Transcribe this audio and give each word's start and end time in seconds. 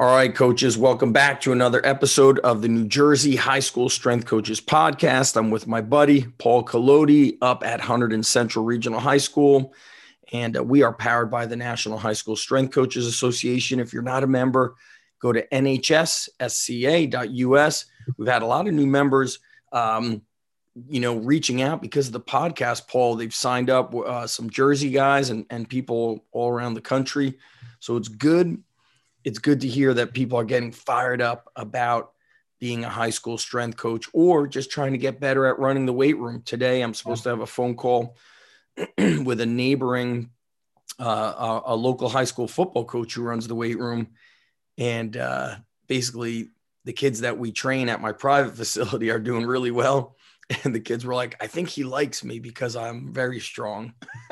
All 0.00 0.06
right, 0.06 0.34
coaches, 0.34 0.78
welcome 0.78 1.12
back 1.12 1.42
to 1.42 1.52
another 1.52 1.84
episode 1.84 2.38
of 2.38 2.62
the 2.62 2.68
New 2.68 2.86
Jersey 2.86 3.36
High 3.36 3.60
School 3.60 3.90
Strength 3.90 4.24
Coaches 4.24 4.58
Podcast. 4.58 5.36
I'm 5.36 5.50
with 5.50 5.66
my 5.66 5.82
buddy 5.82 6.22
Paul 6.38 6.64
Collodi 6.64 7.36
up 7.42 7.62
at 7.62 7.82
Hunterdon 7.82 8.24
Central 8.24 8.64
Regional 8.64 8.98
High 8.98 9.18
School, 9.18 9.74
and 10.32 10.56
uh, 10.56 10.64
we 10.64 10.82
are 10.82 10.94
powered 10.94 11.30
by 11.30 11.44
the 11.44 11.56
National 11.56 11.98
High 11.98 12.14
School 12.14 12.34
Strength 12.34 12.72
Coaches 12.72 13.06
Association. 13.06 13.78
If 13.78 13.92
you're 13.92 14.00
not 14.00 14.22
a 14.22 14.26
member, 14.26 14.74
go 15.20 15.34
to 15.34 15.46
nhssca.us. 15.48 16.24
We've 18.16 18.26
had 18.26 18.40
a 18.40 18.46
lot 18.46 18.68
of 18.68 18.72
new 18.72 18.86
members, 18.86 19.38
um, 19.70 20.22
you 20.88 21.00
know, 21.00 21.18
reaching 21.18 21.60
out 21.60 21.82
because 21.82 22.06
of 22.06 22.14
the 22.14 22.20
podcast, 22.20 22.88
Paul. 22.88 23.16
They've 23.16 23.34
signed 23.34 23.68
up 23.68 23.94
uh, 23.94 24.26
some 24.26 24.48
Jersey 24.48 24.88
guys 24.88 25.28
and, 25.28 25.44
and 25.50 25.68
people 25.68 26.24
all 26.32 26.48
around 26.48 26.72
the 26.72 26.80
country. 26.80 27.36
So 27.80 27.98
it's 27.98 28.08
good 28.08 28.62
it's 29.24 29.38
good 29.38 29.60
to 29.62 29.68
hear 29.68 29.94
that 29.94 30.14
people 30.14 30.38
are 30.38 30.44
getting 30.44 30.72
fired 30.72 31.20
up 31.20 31.50
about 31.56 32.12
being 32.58 32.84
a 32.84 32.88
high 32.88 33.10
school 33.10 33.38
strength 33.38 33.76
coach 33.76 34.06
or 34.12 34.46
just 34.46 34.70
trying 34.70 34.92
to 34.92 34.98
get 34.98 35.18
better 35.18 35.46
at 35.46 35.58
running 35.58 35.86
the 35.86 35.92
weight 35.92 36.18
room. 36.18 36.42
Today, 36.42 36.82
I'm 36.82 36.94
supposed 36.94 37.22
to 37.24 37.30
have 37.30 37.40
a 37.40 37.46
phone 37.46 37.74
call 37.74 38.16
with 38.98 39.40
a 39.40 39.46
neighboring, 39.46 40.30
uh, 40.98 41.04
a, 41.66 41.72
a, 41.72 41.76
local 41.76 42.08
high 42.08 42.24
school 42.24 42.46
football 42.46 42.84
coach 42.84 43.14
who 43.14 43.22
runs 43.22 43.48
the 43.48 43.54
weight 43.54 43.78
room. 43.78 44.08
And 44.76 45.16
uh, 45.16 45.56
basically, 45.88 46.50
the 46.84 46.92
kids 46.92 47.20
that 47.20 47.38
we 47.38 47.50
train 47.50 47.88
at 47.88 48.00
my 48.00 48.12
private 48.12 48.56
facility 48.56 49.10
are 49.10 49.18
doing 49.18 49.46
really 49.46 49.70
well. 49.70 50.16
And 50.64 50.74
the 50.74 50.80
kids 50.80 51.04
were 51.04 51.14
like, 51.14 51.36
I 51.40 51.46
think 51.46 51.68
he 51.68 51.84
likes 51.84 52.24
me 52.24 52.40
because 52.40 52.74
I'm 52.74 53.12
very 53.12 53.38
strong. 53.38 53.94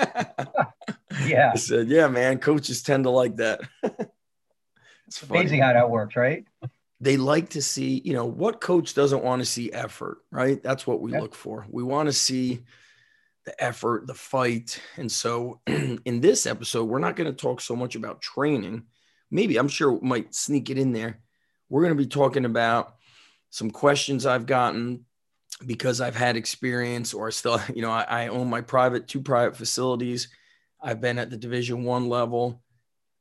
yeah. 1.24 1.52
I 1.54 1.56
said, 1.56 1.88
Yeah, 1.88 2.08
man, 2.08 2.38
coaches 2.38 2.82
tend 2.82 3.04
to 3.04 3.10
like 3.10 3.36
that. 3.36 3.60
It's 5.08 5.22
amazing 5.22 5.62
how 5.62 5.72
that 5.72 5.88
works, 5.88 6.16
right? 6.16 6.44
They 7.00 7.16
like 7.16 7.50
to 7.50 7.62
see, 7.62 8.02
you 8.04 8.12
know, 8.12 8.26
what 8.26 8.60
coach 8.60 8.94
doesn't 8.94 9.24
want 9.24 9.40
to 9.40 9.46
see 9.46 9.72
effort, 9.72 10.18
right? 10.30 10.62
That's 10.62 10.86
what 10.86 11.00
we 11.00 11.12
yep. 11.12 11.22
look 11.22 11.34
for. 11.34 11.66
We 11.70 11.82
want 11.82 12.08
to 12.08 12.12
see 12.12 12.60
the 13.46 13.64
effort, 13.64 14.06
the 14.06 14.14
fight. 14.14 14.80
And 14.98 15.10
so 15.10 15.60
in 15.66 16.20
this 16.20 16.44
episode, 16.44 16.84
we're 16.84 16.98
not 16.98 17.16
going 17.16 17.30
to 17.30 17.36
talk 17.36 17.62
so 17.62 17.74
much 17.74 17.94
about 17.94 18.20
training. 18.20 18.82
Maybe 19.30 19.56
I'm 19.56 19.68
sure 19.68 19.92
we 19.92 20.06
might 20.06 20.34
sneak 20.34 20.68
it 20.68 20.78
in 20.78 20.92
there. 20.92 21.20
We're 21.70 21.82
going 21.82 21.96
to 21.96 22.02
be 22.02 22.08
talking 22.08 22.44
about 22.44 22.96
some 23.48 23.70
questions 23.70 24.26
I've 24.26 24.46
gotten 24.46 25.06
because 25.64 26.02
I've 26.02 26.16
had 26.16 26.36
experience 26.36 27.14
or 27.14 27.30
still, 27.30 27.60
you 27.74 27.80
know, 27.80 27.90
I, 27.90 28.02
I 28.02 28.28
own 28.28 28.50
my 28.50 28.60
private, 28.60 29.08
two 29.08 29.22
private 29.22 29.56
facilities. 29.56 30.28
I've 30.82 31.00
been 31.00 31.18
at 31.18 31.30
the 31.30 31.38
division 31.38 31.84
one 31.84 32.10
level 32.10 32.62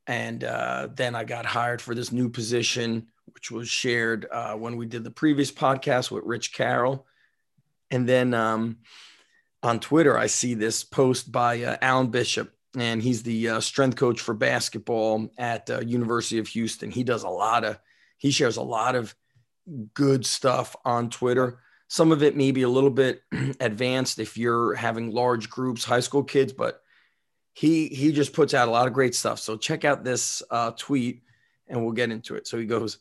and 0.07 0.43
uh, 0.43 0.87
then 0.95 1.15
I 1.15 1.25
got 1.25 1.45
hired 1.45 1.81
for 1.81 1.93
this 1.93 2.11
new 2.11 2.29
position, 2.29 3.07
which 3.33 3.51
was 3.51 3.67
shared 3.67 4.25
uh, 4.31 4.53
when 4.53 4.77
we 4.77 4.85
did 4.85 5.03
the 5.03 5.11
previous 5.11 5.51
podcast 5.51 6.09
with 6.09 6.23
Rich 6.23 6.53
Carroll. 6.53 7.05
And 7.91 8.07
then 8.07 8.33
um, 8.33 8.77
on 9.61 9.81
Twitter, 9.81 10.17
I 10.17 10.27
see 10.27 10.53
this 10.53 10.83
post 10.83 11.31
by 11.31 11.61
uh, 11.61 11.77
Alan 11.81 12.07
Bishop, 12.07 12.53
and 12.77 13.03
he's 13.03 13.23
the 13.23 13.49
uh, 13.49 13.59
strength 13.59 13.97
coach 13.97 14.21
for 14.21 14.33
basketball 14.33 15.29
at 15.37 15.69
uh, 15.69 15.81
University 15.81 16.39
of 16.39 16.47
Houston. 16.47 16.89
He 16.89 17.03
does 17.03 17.23
a 17.23 17.29
lot 17.29 17.65
of, 17.65 17.77
he 18.17 18.31
shares 18.31 18.55
a 18.55 18.63
lot 18.63 18.95
of 18.95 19.13
good 19.93 20.25
stuff 20.25 20.75
on 20.85 21.09
Twitter. 21.09 21.59
Some 21.89 22.13
of 22.13 22.23
it 22.23 22.37
may 22.37 22.51
be 22.51 22.61
a 22.61 22.69
little 22.69 22.89
bit 22.89 23.21
advanced 23.59 24.19
if 24.19 24.37
you're 24.37 24.73
having 24.75 25.11
large 25.11 25.49
groups, 25.49 25.83
high 25.83 25.99
school 25.99 26.23
kids, 26.23 26.53
but 26.53 26.81
he 27.57 27.87
he 27.87 28.11
just 28.11 28.33
puts 28.33 28.53
out 28.53 28.67
a 28.67 28.71
lot 28.71 28.85
of 28.85 28.93
great 28.93 29.15
stuff. 29.15 29.39
So 29.39 29.57
check 29.57 29.83
out 29.83 30.03
this 30.03 30.43
uh, 30.51 30.71
tweet, 30.77 31.23
and 31.67 31.83
we'll 31.83 31.91
get 31.91 32.11
into 32.11 32.35
it. 32.35 32.45
So 32.45 32.59
he 32.59 32.67
goes, 32.67 32.99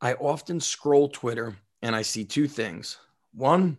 "I 0.00 0.14
often 0.14 0.60
scroll 0.60 1.08
Twitter 1.08 1.56
and 1.82 1.96
I 1.96 2.02
see 2.02 2.24
two 2.24 2.46
things. 2.46 2.98
One, 3.34 3.78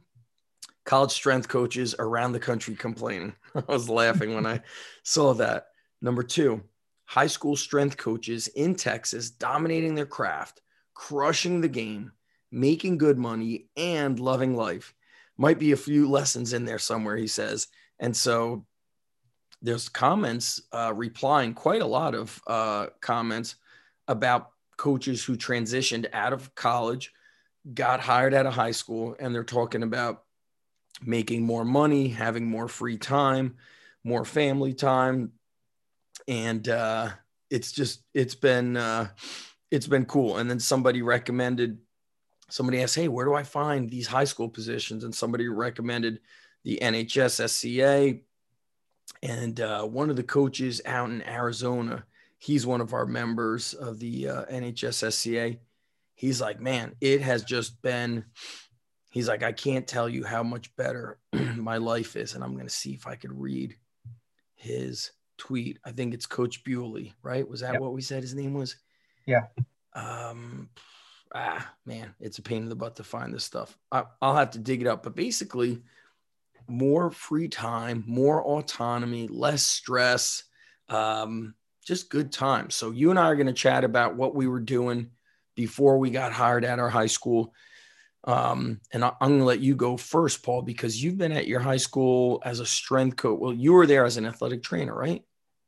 college 0.84 1.12
strength 1.12 1.47
coaches 1.47 1.96
around 1.97 2.34
the 2.34 2.41
country 2.41 2.75
complaining. 2.75 3.34
I 3.56 3.63
was 3.72 3.88
laughing 3.88 4.35
when 4.35 4.46
I 4.46 4.59
saw 5.03 5.34
that. 5.35 5.68
Number 6.02 6.24
two, 6.24 6.62
high 7.06 7.28
school 7.28 7.56
strength 7.56 7.96
coaches 7.96 8.50
in 8.50 8.75
Texas 8.75 9.30
dominating 9.30 9.96
their 9.96 10.06
craft, 10.06 10.62
crushing 10.94 11.62
the 11.62 11.69
game, 11.69 12.12
making 12.52 12.97
good 12.97 13.18
money, 13.18 13.69
and 13.78 14.19
loving 14.19 14.58
life. 14.58 14.94
Might 15.38 15.58
be 15.58 15.72
a 15.72 15.78
few 15.78 16.09
lessons 16.09 16.52
in 16.52 16.66
there 16.66 16.80
somewhere, 16.80 17.16
he 17.16 17.28
says. 17.28 17.69
And 17.97 18.18
so 18.18 18.66
there's 19.61 19.89
comments 19.89 20.61
uh, 20.72 20.94
replying 20.95 21.53
quite 21.53 21.81
a 21.81 21.85
lot 21.85 22.16
of 22.16 22.41
uh, 22.47 22.88
comments 22.99 23.55
about 24.07 24.51
coaches 24.77 25.23
who 25.23 25.38
transitioned 25.38 26.07
out 26.13 26.33
of 26.33 26.53
college, 26.55 27.13
got 27.73 27.99
hired 27.99 28.33
out 28.33 28.47
of 28.47 28.53
high 28.53 28.72
school, 28.72 29.16
and 29.19 29.33
they're 29.33 29.44
talking 29.44 29.83
about 29.83 30.23
making 31.03 31.44
more 31.44 31.63
money, 31.63 32.07
having 32.07 32.47
more 32.47 32.67
free 32.67 32.97
time, 32.97 33.55
more 34.03 34.25
family 34.25 34.73
time, 34.73 35.31
and 36.28 36.67
uh, 36.67 37.09
it's 37.49 37.72
just 37.72 38.03
it's 38.13 38.35
been 38.35 38.78
uh, 38.78 39.09
it's 39.69 39.88
been 39.88 40.05
cool. 40.05 40.38
And 40.38 40.49
then 40.49 40.59
somebody 40.59 41.03
recommended 41.03 41.78
somebody 42.49 42.81
asked, 42.81 42.95
"Hey, 42.95 43.07
where 43.07 43.25
do 43.25 43.35
I 43.35 43.43
find 43.43 43.89
these 43.89 44.07
high 44.07 44.23
school 44.23 44.49
positions?" 44.49 45.03
And 45.03 45.13
somebody 45.13 45.47
recommended 45.47 46.19
the 46.63 46.79
NHS 46.81 47.47
SCA 47.49 48.19
and 49.23 49.59
uh, 49.59 49.83
one 49.83 50.09
of 50.09 50.16
the 50.16 50.23
coaches 50.23 50.81
out 50.85 51.09
in 51.09 51.22
Arizona, 51.27 52.03
he's 52.38 52.66
one 52.66 52.81
of 52.81 52.94
our 52.94 53.05
members 53.05 53.73
of 53.73 53.99
the 53.99 54.27
uh, 54.27 54.45
NHSSCA. 54.45 55.59
He's 56.16 56.41
like, 56.41 56.59
man, 56.59 56.95
it 57.01 57.22
has 57.22 57.44
just 57.44 57.81
been. 57.81 58.25
He's 59.11 59.27
like, 59.27 59.44
I 59.44 59.51
can't 59.51 59.88
tell 59.88 60.07
you 60.07 60.23
how 60.23 60.41
much 60.41 60.73
better 60.75 61.19
my 61.33 61.77
life 61.77 62.16
is, 62.16 62.33
and 62.33 62.44
I'm 62.44 62.53
going 62.53 62.67
to 62.67 62.73
see 62.73 62.94
if 62.94 63.07
I 63.07 63.16
could 63.16 63.31
read 63.33 63.75
his 64.55 65.11
tweet. 65.38 65.79
I 65.85 65.91
think 65.91 66.13
it's 66.13 66.25
Coach 66.25 66.63
Bewley, 66.63 67.13
right? 67.22 67.47
Was 67.47 67.59
that 67.59 67.73
yep. 67.73 67.81
what 67.81 67.93
we 67.93 68.01
said 68.01 68.23
his 68.23 68.35
name 68.35 68.53
was? 68.53 68.78
Yeah. 69.25 69.47
Um, 69.93 70.69
ah, 71.35 71.73
man, 71.85 72.16
it's 72.19 72.38
a 72.38 72.41
pain 72.41 72.63
in 72.63 72.69
the 72.69 72.75
butt 72.75 72.95
to 72.95 73.03
find 73.03 73.33
this 73.33 73.43
stuff. 73.43 73.78
I, 73.91 74.03
I'll 74.22 74.35
have 74.35 74.51
to 74.51 74.59
dig 74.59 74.81
it 74.81 74.88
up, 74.88 75.03
but 75.03 75.16
basically 75.16 75.81
more 76.72 77.12
free 77.12 77.48
time, 77.48 78.04
more 78.08 78.44
autonomy, 78.44 79.28
less 79.28 79.64
stress, 79.64 80.44
um, 80.90 81.54
just 81.86 82.09
good 82.09 82.32
times. 82.32 82.76
So 82.76 82.92
you 82.92 83.09
and 83.09 83.20
I 83.20 83.26
are 83.26 83.36
going 83.36 83.48
to 83.48 83.54
chat 83.54 83.84
about 83.84 84.16
what 84.16 84.36
we 84.36 84.48
were 84.48 84.59
doing 84.59 85.12
before 85.56 85.98
we 85.98 86.09
got 86.09 86.32
hired 86.32 86.66
at 86.66 86.80
our 86.80 86.90
high 86.90 87.08
school. 87.08 87.54
Um, 88.24 88.80
and 88.94 89.04
I, 89.04 89.14
am 89.20 89.30
going 89.30 89.40
to 89.40 89.46
let 89.46 89.59
you 89.59 89.76
go 89.76 89.98
first, 89.98 90.44
Paul, 90.44 90.62
because 90.62 91.02
you've 91.02 91.18
been 91.18 91.32
at 91.32 91.48
your 91.48 91.59
high 91.59 91.78
school 91.78 92.42
as 92.46 92.59
a 92.59 92.66
strength 92.66 93.18
coach. 93.18 93.40
Well, 93.40 93.53
you 93.53 93.74
were 93.74 93.88
there 93.88 94.06
as 94.06 94.18
an 94.18 94.26
athletic 94.26 94.62
trainer, 94.64 94.94
right? 94.94 95.24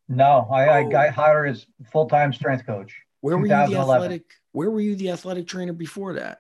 No, 0.08 0.48
I, 0.52 0.68
oh. 0.68 0.72
I 0.72 0.84
got 0.84 1.14
hired 1.14 1.50
as 1.50 1.66
full 1.92 2.08
time 2.08 2.34
strength 2.34 2.66
coach. 2.66 2.94
Where 3.22 3.38
were 3.38 3.48
you 3.48 3.50
the 3.50 3.80
athletic? 3.80 4.24
Where 4.52 4.70
were 4.70 4.82
you 4.82 4.96
the 4.96 5.12
athletic 5.12 5.48
trainer 5.48 5.74
before 5.74 6.14
that? 6.14 6.40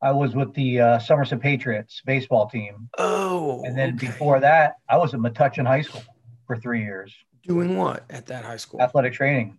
I 0.00 0.12
was 0.12 0.34
with 0.34 0.54
the 0.54 0.80
uh, 0.80 0.98
Somerset 0.98 1.40
Patriots 1.40 2.02
baseball 2.06 2.48
team. 2.48 2.88
Oh. 2.98 3.62
And 3.64 3.76
then 3.76 3.94
okay. 3.94 4.06
before 4.06 4.40
that, 4.40 4.74
I 4.88 4.96
was 4.96 5.12
at 5.14 5.20
Metuchen 5.20 5.66
High 5.66 5.82
School 5.82 6.02
for 6.46 6.56
three 6.56 6.82
years. 6.82 7.12
Doing 7.46 7.76
what 7.76 8.04
at 8.10 8.26
that 8.26 8.44
high 8.44 8.58
school? 8.58 8.80
Athletic 8.80 9.14
training. 9.14 9.58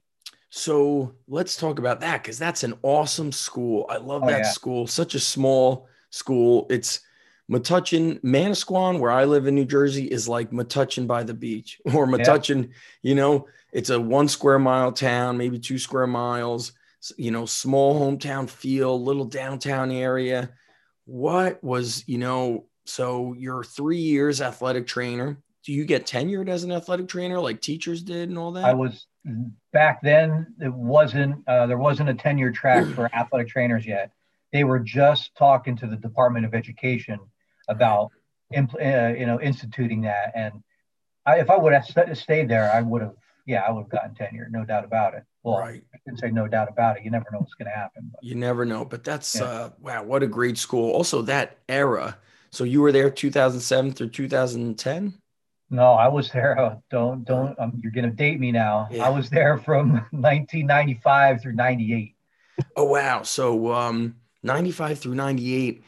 So 0.50 1.14
let's 1.28 1.58
talk 1.58 1.80
about 1.80 2.00
that 2.02 2.24
because 2.24 2.40
that's 2.40 2.64
an 2.64 2.76
awesome 2.84 3.32
school. 3.32 3.86
I 3.90 3.98
love 3.98 4.24
oh, 4.24 4.28
that 4.28 4.40
yeah. 4.40 4.50
school. 4.50 4.88
Such 4.88 5.16
a 5.16 5.20
small 5.20 5.88
school. 6.10 6.68
It's 6.70 7.02
Metuchen, 7.52 8.22
Manasquan, 8.22 9.00
where 9.00 9.12
I 9.12 9.26
live 9.26 9.48
in 9.48 9.56
New 9.56 9.66
Jersey, 9.66 10.06
is 10.06 10.30
like 10.30 10.52
Metuchen 10.52 11.08
by 11.08 11.24
the 11.24 11.34
beach 11.34 11.82
or 11.94 12.08
Metuchen, 12.08 12.64
yeah. 12.64 12.70
you 13.02 13.16
know, 13.16 13.48
it's 13.72 13.90
a 13.90 14.00
one 14.00 14.28
square 14.28 14.60
mile 14.60 14.92
town, 14.92 15.38
maybe 15.38 15.60
two 15.60 15.78
square 15.78 16.08
miles 16.08 16.74
you 17.18 17.32
know, 17.32 17.46
small 17.46 18.00
hometown 18.00 18.50
feel, 18.50 19.02
little 19.02 19.26
downtown 19.26 19.92
area. 19.92 20.52
What 21.06 21.64
was, 21.64 22.04
you 22.08 22.18
know, 22.18 22.66
so 22.86 23.34
you're 23.38 23.64
three 23.64 23.98
years 23.98 24.42
athletic 24.42 24.88
trainer. 24.88 25.42
Do 25.64 25.74
you 25.74 25.86
get 25.86 26.06
tenured 26.06 26.50
as 26.50 26.64
an 26.64 26.72
athletic 26.72 27.08
trainer 27.08 27.40
like 27.40 27.62
teachers 27.62 28.02
did 28.02 28.30
and 28.30 28.38
all 28.38 28.52
that? 28.54 28.66
I 28.66 28.74
was 28.74 29.08
back 29.74 30.02
then. 30.02 30.48
It 30.60 30.74
wasn't 30.74 31.48
uh, 31.48 31.68
there 31.68 31.78
wasn't 31.78 32.10
a 32.10 32.14
tenure 32.14 32.52
track 32.52 32.88
for 32.96 33.14
athletic 33.14 33.50
trainers 33.50 33.86
yet. 33.86 34.12
They 34.52 34.64
were 34.64 34.80
just 34.80 35.36
talking 35.36 35.76
to 35.78 35.88
the 35.88 35.96
Department 35.96 36.46
of 36.46 36.56
Education 36.56 37.20
about 37.68 38.12
impl- 38.54 38.82
uh, 38.82 39.16
you 39.16 39.26
know 39.26 39.40
instituting 39.40 40.02
that. 40.02 40.32
And 40.36 40.64
I, 41.26 41.40
if 41.40 41.50
I 41.50 41.58
would 41.58 41.74
have 41.74 41.86
st- 41.86 42.18
stayed 42.18 42.50
there, 42.50 42.72
I 42.72 42.82
would 42.82 43.02
have 43.02 43.16
yeah, 43.50 43.64
I 43.68 43.72
would 43.72 43.82
have 43.82 43.90
gotten 43.90 44.14
tenure, 44.14 44.48
no 44.52 44.64
doubt 44.64 44.86
about 44.86 45.16
it. 45.16 45.24
Well, 45.42 45.58
right. 45.58 45.84
I 45.94 45.98
can 46.06 46.16
say 46.16 46.30
no 46.30 46.48
doubt 46.48 46.70
about 46.70 46.98
it. 46.98 47.04
You 47.04 47.10
never 47.10 47.26
know 47.32 47.40
what's 47.40 47.56
going 47.56 47.70
to 47.70 47.76
happen. 47.76 48.12
But. 48.12 48.24
You 48.24 48.36
never 48.36 48.64
know, 48.64 48.86
but 48.86 49.04
that's 49.04 49.36
yeah. 49.36 49.44
uh, 49.44 49.70
wow, 49.80 50.04
what 50.04 50.22
a 50.22 50.28
great 50.28 50.60
school. 50.60 50.92
Also, 50.92 51.24
that 51.24 51.58
era. 51.68 52.18
So 52.52 52.64
you 52.64 52.82
were 52.82 52.92
there 52.92 53.10
2007 53.10 53.94
through 53.94 54.10
2010. 54.10 55.16
No, 55.72 55.94
I 55.94 56.08
was 56.08 56.32
there. 56.32 56.60
Uh, 56.60 56.76
don't 56.92 57.24
don't. 57.24 57.60
Um, 57.60 57.80
you're 57.82 57.92
going 57.92 58.10
to 58.10 58.16
date 58.16 58.40
me 58.40 58.52
now. 58.52 58.88
Yeah. 58.92 59.06
I 59.06 59.10
was 59.10 59.30
there 59.30 59.58
from 59.58 59.94
1995 60.12 61.42
through 61.42 61.54
98. 61.54 62.16
Oh 62.76 62.86
wow. 62.86 63.24
So 63.24 63.72
um 63.72 64.16
95 64.44 65.00
through 65.00 65.16
98, 65.16 65.84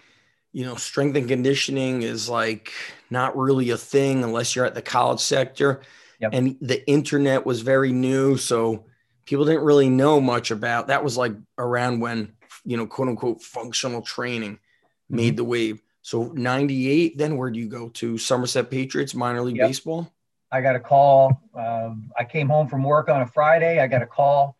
you 0.51 0.65
know, 0.65 0.75
strength 0.75 1.15
and 1.15 1.27
conditioning 1.27 2.03
is 2.03 2.29
like 2.29 2.71
not 3.09 3.35
really 3.35 3.71
a 3.71 3.77
thing 3.77 4.23
unless 4.23 4.55
you're 4.55 4.65
at 4.65 4.75
the 4.75 4.81
college 4.81 5.19
sector. 5.19 5.81
Yep. 6.21 6.33
And 6.33 6.57
the 6.61 6.87
internet 6.87 7.45
was 7.45 7.61
very 7.61 7.91
new. 7.91 8.37
So 8.37 8.85
people 9.25 9.45
didn't 9.45 9.63
really 9.63 9.89
know 9.89 10.21
much 10.21 10.51
about 10.51 10.87
that 10.87 11.03
was 11.03 11.17
like 11.17 11.33
around 11.57 11.99
when, 11.99 12.33
you 12.63 12.77
know, 12.77 12.85
quote 12.85 13.07
unquote 13.07 13.41
functional 13.41 14.01
training 14.01 14.53
mm-hmm. 14.53 15.15
made 15.15 15.37
the 15.37 15.43
wave. 15.43 15.81
So 16.03 16.31
98, 16.33 17.17
then 17.17 17.37
where 17.37 17.49
do 17.49 17.59
you 17.59 17.67
go 17.67 17.89
to 17.89 18.17
Somerset 18.17 18.69
Patriots 18.71 19.13
minor 19.13 19.41
league 19.41 19.57
yep. 19.57 19.67
baseball? 19.67 20.11
I 20.51 20.61
got 20.61 20.75
a 20.75 20.79
call. 20.79 21.41
Um, 21.55 22.11
I 22.17 22.25
came 22.25 22.49
home 22.49 22.67
from 22.67 22.83
work 22.83 23.07
on 23.09 23.21
a 23.21 23.27
Friday. 23.27 23.79
I 23.79 23.87
got 23.87 24.01
a 24.01 24.07
call 24.07 24.57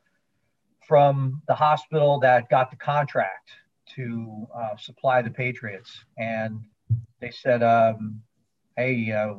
from 0.88 1.42
the 1.48 1.56
hospital 1.56 2.20
that 2.20 2.50
got 2.50 2.70
the 2.70 2.78
contract 2.78 3.52
to 3.96 4.48
uh, 4.56 4.78
supply 4.78 5.22
the 5.22 5.30
Patriots, 5.30 6.06
and 6.18 6.64
they 7.20 7.30
said, 7.32 7.62
um, 7.62 8.22
"Hey, 8.78 9.12
uh, 9.12 9.36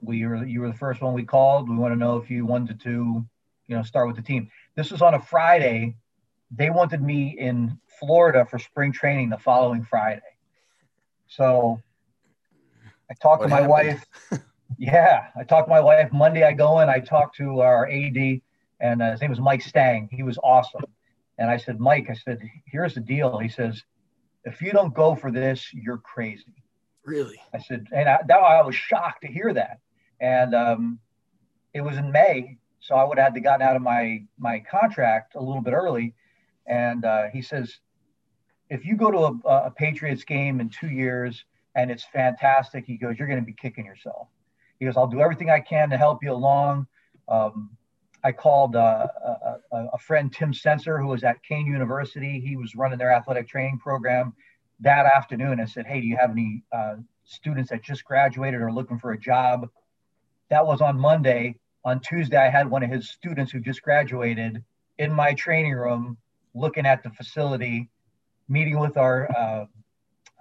we 0.00 0.26
were 0.26 0.44
you 0.44 0.60
were 0.60 0.68
the 0.68 0.78
first 0.78 1.00
one 1.00 1.14
we 1.14 1.24
called. 1.24 1.68
We 1.68 1.76
want 1.76 1.92
to 1.92 1.98
know 1.98 2.16
if 2.16 2.30
you 2.30 2.46
wanted 2.46 2.80
to, 2.80 3.24
you 3.66 3.76
know, 3.76 3.82
start 3.82 4.06
with 4.06 4.16
the 4.16 4.22
team." 4.22 4.50
This 4.76 4.90
was 4.90 5.02
on 5.02 5.14
a 5.14 5.20
Friday. 5.20 5.96
They 6.50 6.70
wanted 6.70 7.02
me 7.02 7.36
in 7.38 7.78
Florida 7.98 8.44
for 8.44 8.58
spring 8.58 8.92
training 8.92 9.30
the 9.30 9.38
following 9.38 9.84
Friday. 9.84 10.20
So 11.28 11.80
I 13.10 13.14
talked 13.14 13.40
what 13.40 13.46
to 13.46 13.50
my 13.50 13.62
happened? 13.62 14.00
wife. 14.30 14.42
yeah, 14.78 15.28
I 15.36 15.44
talked 15.44 15.68
to 15.68 15.70
my 15.70 15.80
wife 15.80 16.12
Monday. 16.12 16.44
I 16.44 16.52
go 16.52 16.80
in. 16.80 16.88
I 16.88 17.00
talked 17.00 17.36
to 17.36 17.60
our 17.60 17.86
AD, 17.88 18.40
and 18.80 19.02
uh, 19.02 19.12
his 19.12 19.20
name 19.20 19.30
was 19.30 19.40
Mike 19.40 19.62
Stang. 19.62 20.08
He 20.10 20.22
was 20.22 20.38
awesome. 20.42 20.84
And 21.38 21.50
I 21.50 21.56
said, 21.56 21.80
Mike, 21.80 22.08
I 22.10 22.14
said, 22.14 22.40
here's 22.66 22.94
the 22.94 23.00
deal. 23.00 23.38
He 23.38 23.48
says, 23.48 23.82
if 24.44 24.60
you 24.60 24.72
don't 24.72 24.94
go 24.94 25.14
for 25.14 25.30
this, 25.30 25.72
you're 25.72 25.98
crazy. 25.98 26.61
Really? 27.04 27.40
I 27.52 27.58
said, 27.58 27.86
and 27.92 28.08
I, 28.08 28.20
that, 28.26 28.36
I 28.36 28.62
was 28.62 28.74
shocked 28.74 29.22
to 29.22 29.28
hear 29.28 29.52
that. 29.54 29.80
And 30.20 30.54
um, 30.54 30.98
it 31.74 31.80
was 31.80 31.96
in 31.96 32.12
May, 32.12 32.58
so 32.80 32.94
I 32.94 33.04
would 33.04 33.18
have 33.18 33.28
had 33.28 33.34
to 33.34 33.40
gotten 33.40 33.66
out 33.66 33.76
of 33.76 33.82
my 33.82 34.24
my 34.38 34.60
contract 34.60 35.34
a 35.34 35.40
little 35.40 35.62
bit 35.62 35.72
early. 35.72 36.14
And 36.66 37.04
uh, 37.04 37.24
he 37.32 37.42
says, 37.42 37.78
if 38.70 38.84
you 38.84 38.96
go 38.96 39.10
to 39.10 39.48
a, 39.48 39.66
a 39.66 39.70
Patriots 39.70 40.24
game 40.24 40.60
in 40.60 40.68
two 40.68 40.88
years 40.88 41.44
and 41.74 41.90
it's 41.90 42.04
fantastic, 42.04 42.84
he 42.86 42.96
goes, 42.96 43.18
you're 43.18 43.28
going 43.28 43.40
to 43.40 43.46
be 43.46 43.52
kicking 43.52 43.84
yourself. 43.84 44.28
He 44.78 44.86
goes, 44.86 44.96
I'll 44.96 45.06
do 45.06 45.20
everything 45.20 45.50
I 45.50 45.60
can 45.60 45.90
to 45.90 45.96
help 45.96 46.22
you 46.22 46.32
along. 46.32 46.86
Um, 47.28 47.70
I 48.24 48.30
called 48.30 48.76
uh, 48.76 49.08
a, 49.72 49.86
a, 49.94 49.98
friend, 49.98 50.32
Tim 50.32 50.54
Sensor, 50.54 50.98
who 50.98 51.08
was 51.08 51.24
at 51.24 51.42
Kean 51.42 51.66
University. 51.66 52.40
He 52.40 52.56
was 52.56 52.76
running 52.76 52.98
their 52.98 53.12
athletic 53.12 53.48
training 53.48 53.78
program 53.78 54.32
that 54.82 55.06
afternoon. 55.06 55.60
I 55.60 55.64
said, 55.64 55.86
Hey, 55.86 56.00
do 56.00 56.06
you 56.06 56.16
have 56.16 56.30
any 56.30 56.62
uh, 56.72 56.96
students 57.24 57.70
that 57.70 57.82
just 57.82 58.04
graduated 58.04 58.60
or 58.60 58.72
looking 58.72 58.98
for 58.98 59.12
a 59.12 59.18
job? 59.18 59.68
That 60.50 60.66
was 60.66 60.80
on 60.80 60.98
Monday. 60.98 61.56
On 61.84 61.98
Tuesday, 61.98 62.36
I 62.36 62.48
had 62.48 62.70
one 62.70 62.82
of 62.82 62.90
his 62.90 63.10
students 63.10 63.50
who 63.50 63.60
just 63.60 63.82
graduated 63.82 64.62
in 64.98 65.12
my 65.12 65.34
training 65.34 65.74
room 65.74 66.16
looking 66.54 66.86
at 66.86 67.02
the 67.02 67.10
facility, 67.10 67.90
meeting 68.48 68.78
with 68.78 68.96
our 68.96 69.28
uh, 69.36 69.66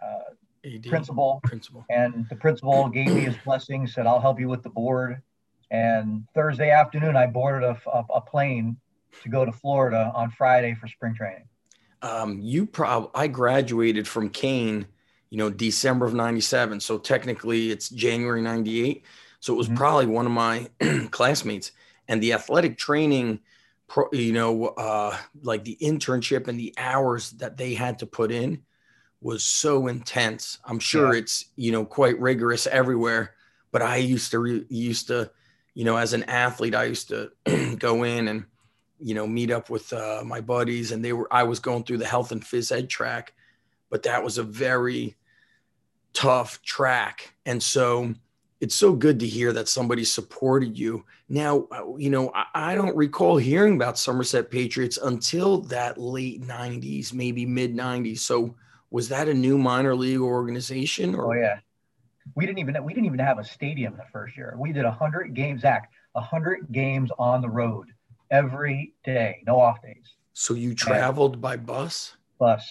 uh 0.04 0.80
principal. 0.88 1.40
principal. 1.44 1.86
And 1.90 2.28
the 2.30 2.36
principal 2.36 2.90
gave 2.90 3.08
me 3.08 3.22
his 3.22 3.38
blessing, 3.46 3.88
said, 3.88 4.06
I'll 4.06 4.20
help 4.20 4.40
you 4.40 4.50
with 4.50 4.62
the 4.62 4.70
board 4.70 5.22
and 5.72 6.28
Thursday 6.36 6.70
afternoon, 6.70 7.16
I 7.16 7.28
boarded 7.28 7.64
a, 7.64 7.78
a, 7.90 8.06
a 8.16 8.22
plane 8.22 8.76
to 9.24 9.30
go 9.30 9.46
to 9.46 9.52
Florida 9.54 10.12
on 10.14 10.30
Friday 10.30 10.76
for 10.76 10.88
spring 10.88 11.16
training. 11.16 11.48
Um, 12.02 12.40
you 12.42 12.66
prob 12.66 13.12
I 13.14 13.28
graduated 13.28 14.08
from 14.08 14.30
Kean, 14.30 14.88
you 15.30 15.38
know, 15.38 15.50
December 15.50 16.06
of 16.06 16.14
97. 16.14 16.80
So 16.80 16.98
technically 16.98 17.72
it's 17.72 17.90
January 17.90 18.42
98. 18.42 19.04
So 19.40 19.54
it 19.54 19.58
was 19.58 19.68
mm-hmm. 19.68 19.78
probably 19.78 20.06
one 20.08 20.26
of 20.26 20.32
my 20.32 20.70
classmates 21.12 21.72
and 22.08 22.22
the 22.22 22.34
athletic 22.34 22.78
training, 22.78 23.40
pro, 23.88 24.08
you 24.12 24.34
know, 24.34 24.68
uh, 24.68 25.16
like 25.44 25.64
the 25.64 25.78
internship 25.82 26.48
and 26.48 26.60
the 26.60 26.74
hours 26.78 27.32
that 27.32 27.58
they 27.58 27.74
had 27.74 28.00
to 28.00 28.06
put 28.06 28.32
in 28.32 28.64
was 29.22 29.44
so 29.44 29.88
intense. 29.88 30.60
I'm 30.66 30.80
sure 30.80 31.14
yeah. 31.14 31.20
it's, 31.20 31.46
you 31.56 31.72
know, 31.72 31.86
quite 31.86 32.20
rigorous 32.20 32.68
everywhere, 32.68 33.36
but 33.72 33.82
I 33.82 33.98
used 33.98 34.32
to, 34.32 34.40
re- 34.40 34.66
used 34.70 35.08
to, 35.08 35.32
you 35.74 35.86
know, 35.86 35.98
as 35.98 36.14
an 36.14 36.24
athlete, 36.24 36.76
I 36.76 36.86
used 36.86 37.10
to 37.10 37.32
go 37.78 38.04
in 38.04 38.28
and, 38.28 38.46
you 39.02 39.16
know, 39.16 39.28
meet 39.28 39.52
up 39.52 39.70
with 39.70 39.92
uh, 39.94 40.22
my 40.26 40.42
buddies, 40.42 40.92
and 40.92 41.04
they 41.04 41.14
were. 41.14 41.28
I 41.32 41.44
was 41.44 41.60
going 41.60 41.84
through 41.84 41.98
the 41.98 42.06
health 42.06 42.32
and 42.32 42.42
phys 42.42 42.72
ed 42.72 42.90
track, 42.90 43.34
but 43.90 44.04
that 44.04 44.24
was 44.24 44.38
a 44.38 44.44
very 44.44 45.16
tough 46.14 46.62
track, 46.62 47.34
and 47.46 47.62
so 47.62 48.14
it's 48.60 48.76
so 48.76 48.94
good 48.94 49.20
to 49.20 49.28
hear 49.28 49.52
that 49.54 49.68
somebody 49.68 50.04
supported 50.04 50.78
you. 50.78 51.04
Now, 51.28 51.68
uh, 51.72 51.98
you 51.98 52.12
know, 52.12 52.32
I, 52.36 52.72
I 52.72 52.76
don't 52.76 52.96
recall 52.96 53.38
hearing 53.38 53.76
about 53.76 53.98
Somerset 53.98 54.52
Patriots 54.52 55.00
until 55.02 55.62
that 55.62 55.98
late 55.98 56.42
'90s, 56.42 57.14
maybe 57.14 57.46
mid 57.46 57.76
'90s. 57.76 58.20
So, 58.20 58.56
was 58.92 59.10
that 59.10 59.28
a 59.28 59.34
new 59.34 59.58
minor 59.58 59.96
league 59.96 60.20
organization? 60.20 61.16
Or? 61.16 61.34
Oh 61.34 61.40
yeah, 61.40 61.60
we 62.36 62.46
didn't 62.46 62.60
even 62.60 62.84
we 62.84 62.94
didn't 62.94 63.08
even 63.08 63.20
have 63.20 63.40
a 63.40 63.44
stadium 63.44 63.98
the 63.98 64.06
first 64.12 64.38
year. 64.38 64.56
We 64.58 64.72
did 64.72 64.86
hundred 64.86 65.34
games, 65.34 65.62
Zach, 65.62 65.90
hundred 66.16 66.72
games 66.72 67.10
on 67.18 67.42
the 67.42 67.50
road 67.50 67.88
every 68.32 68.94
day, 69.04 69.44
no 69.46 69.60
off 69.60 69.82
days. 69.82 70.16
So 70.34 70.54
you 70.54 70.74
traveled 70.74 71.34
and 71.34 71.42
by 71.42 71.58
bus? 71.58 72.16
Bus 72.40 72.68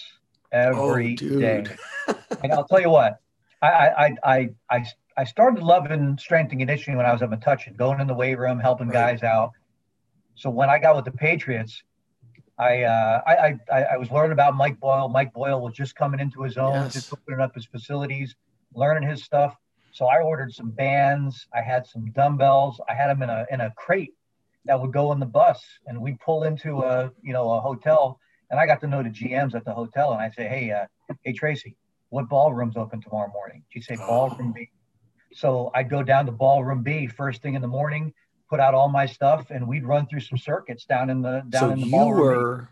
every 0.51 1.17
oh, 1.21 1.39
day. 1.39 1.65
and 2.43 2.51
I'll 2.51 2.65
tell 2.65 2.81
you 2.81 2.89
what, 2.89 3.19
I 3.61 3.67
I 3.67 4.15
I 4.23 4.49
I 4.69 4.85
I 5.17 5.23
started 5.23 5.63
loving 5.63 6.17
strength 6.17 6.51
and 6.51 6.59
conditioning 6.59 6.97
when 6.97 7.05
I 7.05 7.13
was 7.13 7.21
at 7.21 7.29
Metuchen, 7.29 7.77
going 7.77 8.01
in 8.01 8.07
the 8.07 8.13
weight 8.13 8.37
room, 8.37 8.59
helping 8.59 8.87
right. 8.87 9.19
guys 9.19 9.23
out. 9.23 9.51
So 10.35 10.49
when 10.49 10.69
I 10.69 10.79
got 10.79 10.95
with 10.95 11.05
the 11.05 11.11
Patriots, 11.11 11.83
I, 12.57 12.83
uh, 12.83 13.21
I, 13.27 13.59
I 13.71 13.81
I 13.93 13.97
was 13.97 14.09
learning 14.11 14.33
about 14.33 14.55
Mike 14.55 14.79
Boyle. 14.79 15.07
Mike 15.07 15.31
Boyle 15.33 15.61
was 15.61 15.73
just 15.73 15.95
coming 15.95 16.19
into 16.19 16.41
his 16.41 16.57
own, 16.57 16.73
yes. 16.73 16.93
just 16.93 17.13
opening 17.13 17.39
up 17.39 17.53
his 17.55 17.65
facilities 17.65 18.35
learning 18.73 19.07
his 19.07 19.23
stuff. 19.23 19.55
So 19.93 20.05
I 20.05 20.21
ordered 20.21 20.53
some 20.53 20.71
bands. 20.71 21.47
I 21.53 21.61
had 21.61 21.85
some 21.85 22.11
dumbbells. 22.11 22.79
I 22.89 22.95
had 22.95 23.09
them 23.09 23.21
in 23.23 23.29
a 23.29 23.45
in 23.51 23.61
a 23.61 23.71
crate 23.71 24.13
that 24.65 24.79
would 24.79 24.93
go 24.93 25.11
in 25.11 25.19
the 25.19 25.25
bus, 25.25 25.61
and 25.87 25.99
we'd 26.01 26.19
pull 26.19 26.43
into 26.43 26.81
a 26.81 27.11
you 27.21 27.33
know 27.33 27.51
a 27.51 27.59
hotel. 27.59 28.19
And 28.49 28.59
I 28.59 28.65
got 28.65 28.81
to 28.81 28.87
know 28.87 29.01
the 29.01 29.09
GMs 29.09 29.55
at 29.55 29.63
the 29.63 29.73
hotel, 29.73 30.11
and 30.11 30.21
I 30.21 30.29
say, 30.29 30.47
hey, 30.47 30.71
uh, 30.71 31.15
hey 31.23 31.31
Tracy, 31.31 31.77
what 32.09 32.27
ballroom's 32.27 32.75
open 32.75 33.01
tomorrow 33.01 33.31
morning? 33.31 33.63
she'd 33.69 33.83
say 33.83 33.95
ballroom 33.95 34.53
B. 34.53 34.69
So 35.33 35.71
I'd 35.73 35.89
go 35.89 36.03
down 36.03 36.25
to 36.25 36.33
ballroom 36.33 36.83
B 36.83 37.07
first 37.07 37.41
thing 37.41 37.55
in 37.55 37.61
the 37.61 37.67
morning, 37.69 38.13
put 38.49 38.59
out 38.59 38.73
all 38.73 38.89
my 38.89 39.05
stuff, 39.05 39.49
and 39.49 39.67
we'd 39.67 39.85
run 39.85 40.05
through 40.07 40.19
some 40.19 40.37
circuits 40.37 40.85
down 40.85 41.09
in 41.09 41.21
the 41.21 41.43
down 41.49 41.61
so 41.61 41.69
in 41.71 41.79
the 41.79 41.87
you 41.87 42.05
were 42.05 42.69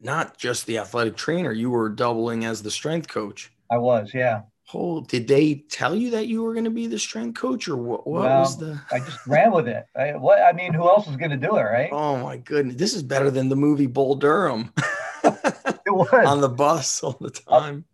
not 0.00 0.38
just 0.38 0.66
the 0.66 0.78
athletic 0.78 1.16
trainer; 1.16 1.52
you 1.52 1.70
were 1.70 1.88
doubling 1.90 2.44
as 2.44 2.62
the 2.62 2.70
strength 2.70 3.08
coach. 3.08 3.52
I 3.70 3.78
was, 3.78 4.12
yeah. 4.14 4.42
Oh, 4.74 5.00
did 5.02 5.28
they 5.28 5.64
tell 5.70 5.94
you 5.94 6.10
that 6.10 6.26
you 6.26 6.42
were 6.42 6.52
going 6.52 6.64
to 6.64 6.70
be 6.70 6.88
the 6.88 6.98
strength 6.98 7.38
coach, 7.38 7.68
or 7.68 7.76
what? 7.76 8.06
What 8.06 8.22
well, 8.24 8.40
was 8.40 8.58
the? 8.58 8.80
I 8.90 8.98
just 8.98 9.24
ran 9.26 9.52
with 9.52 9.68
it. 9.68 9.86
I, 9.94 10.16
what 10.16 10.42
I 10.42 10.52
mean, 10.52 10.74
who 10.74 10.88
else 10.88 11.06
was 11.06 11.16
going 11.16 11.30
to 11.30 11.36
do 11.36 11.56
it, 11.56 11.62
right? 11.62 11.88
Oh 11.92 12.16
my 12.16 12.36
goodness, 12.38 12.76
this 12.76 12.94
is 12.94 13.02
better 13.02 13.30
than 13.30 13.48
the 13.48 13.56
movie 13.56 13.86
Bull 13.86 14.16
Durham. 14.16 14.72
it 15.24 15.92
was 15.92 16.08
on 16.12 16.40
the 16.40 16.48
bus 16.48 17.02
all 17.02 17.16
the 17.20 17.30
time. 17.30 17.84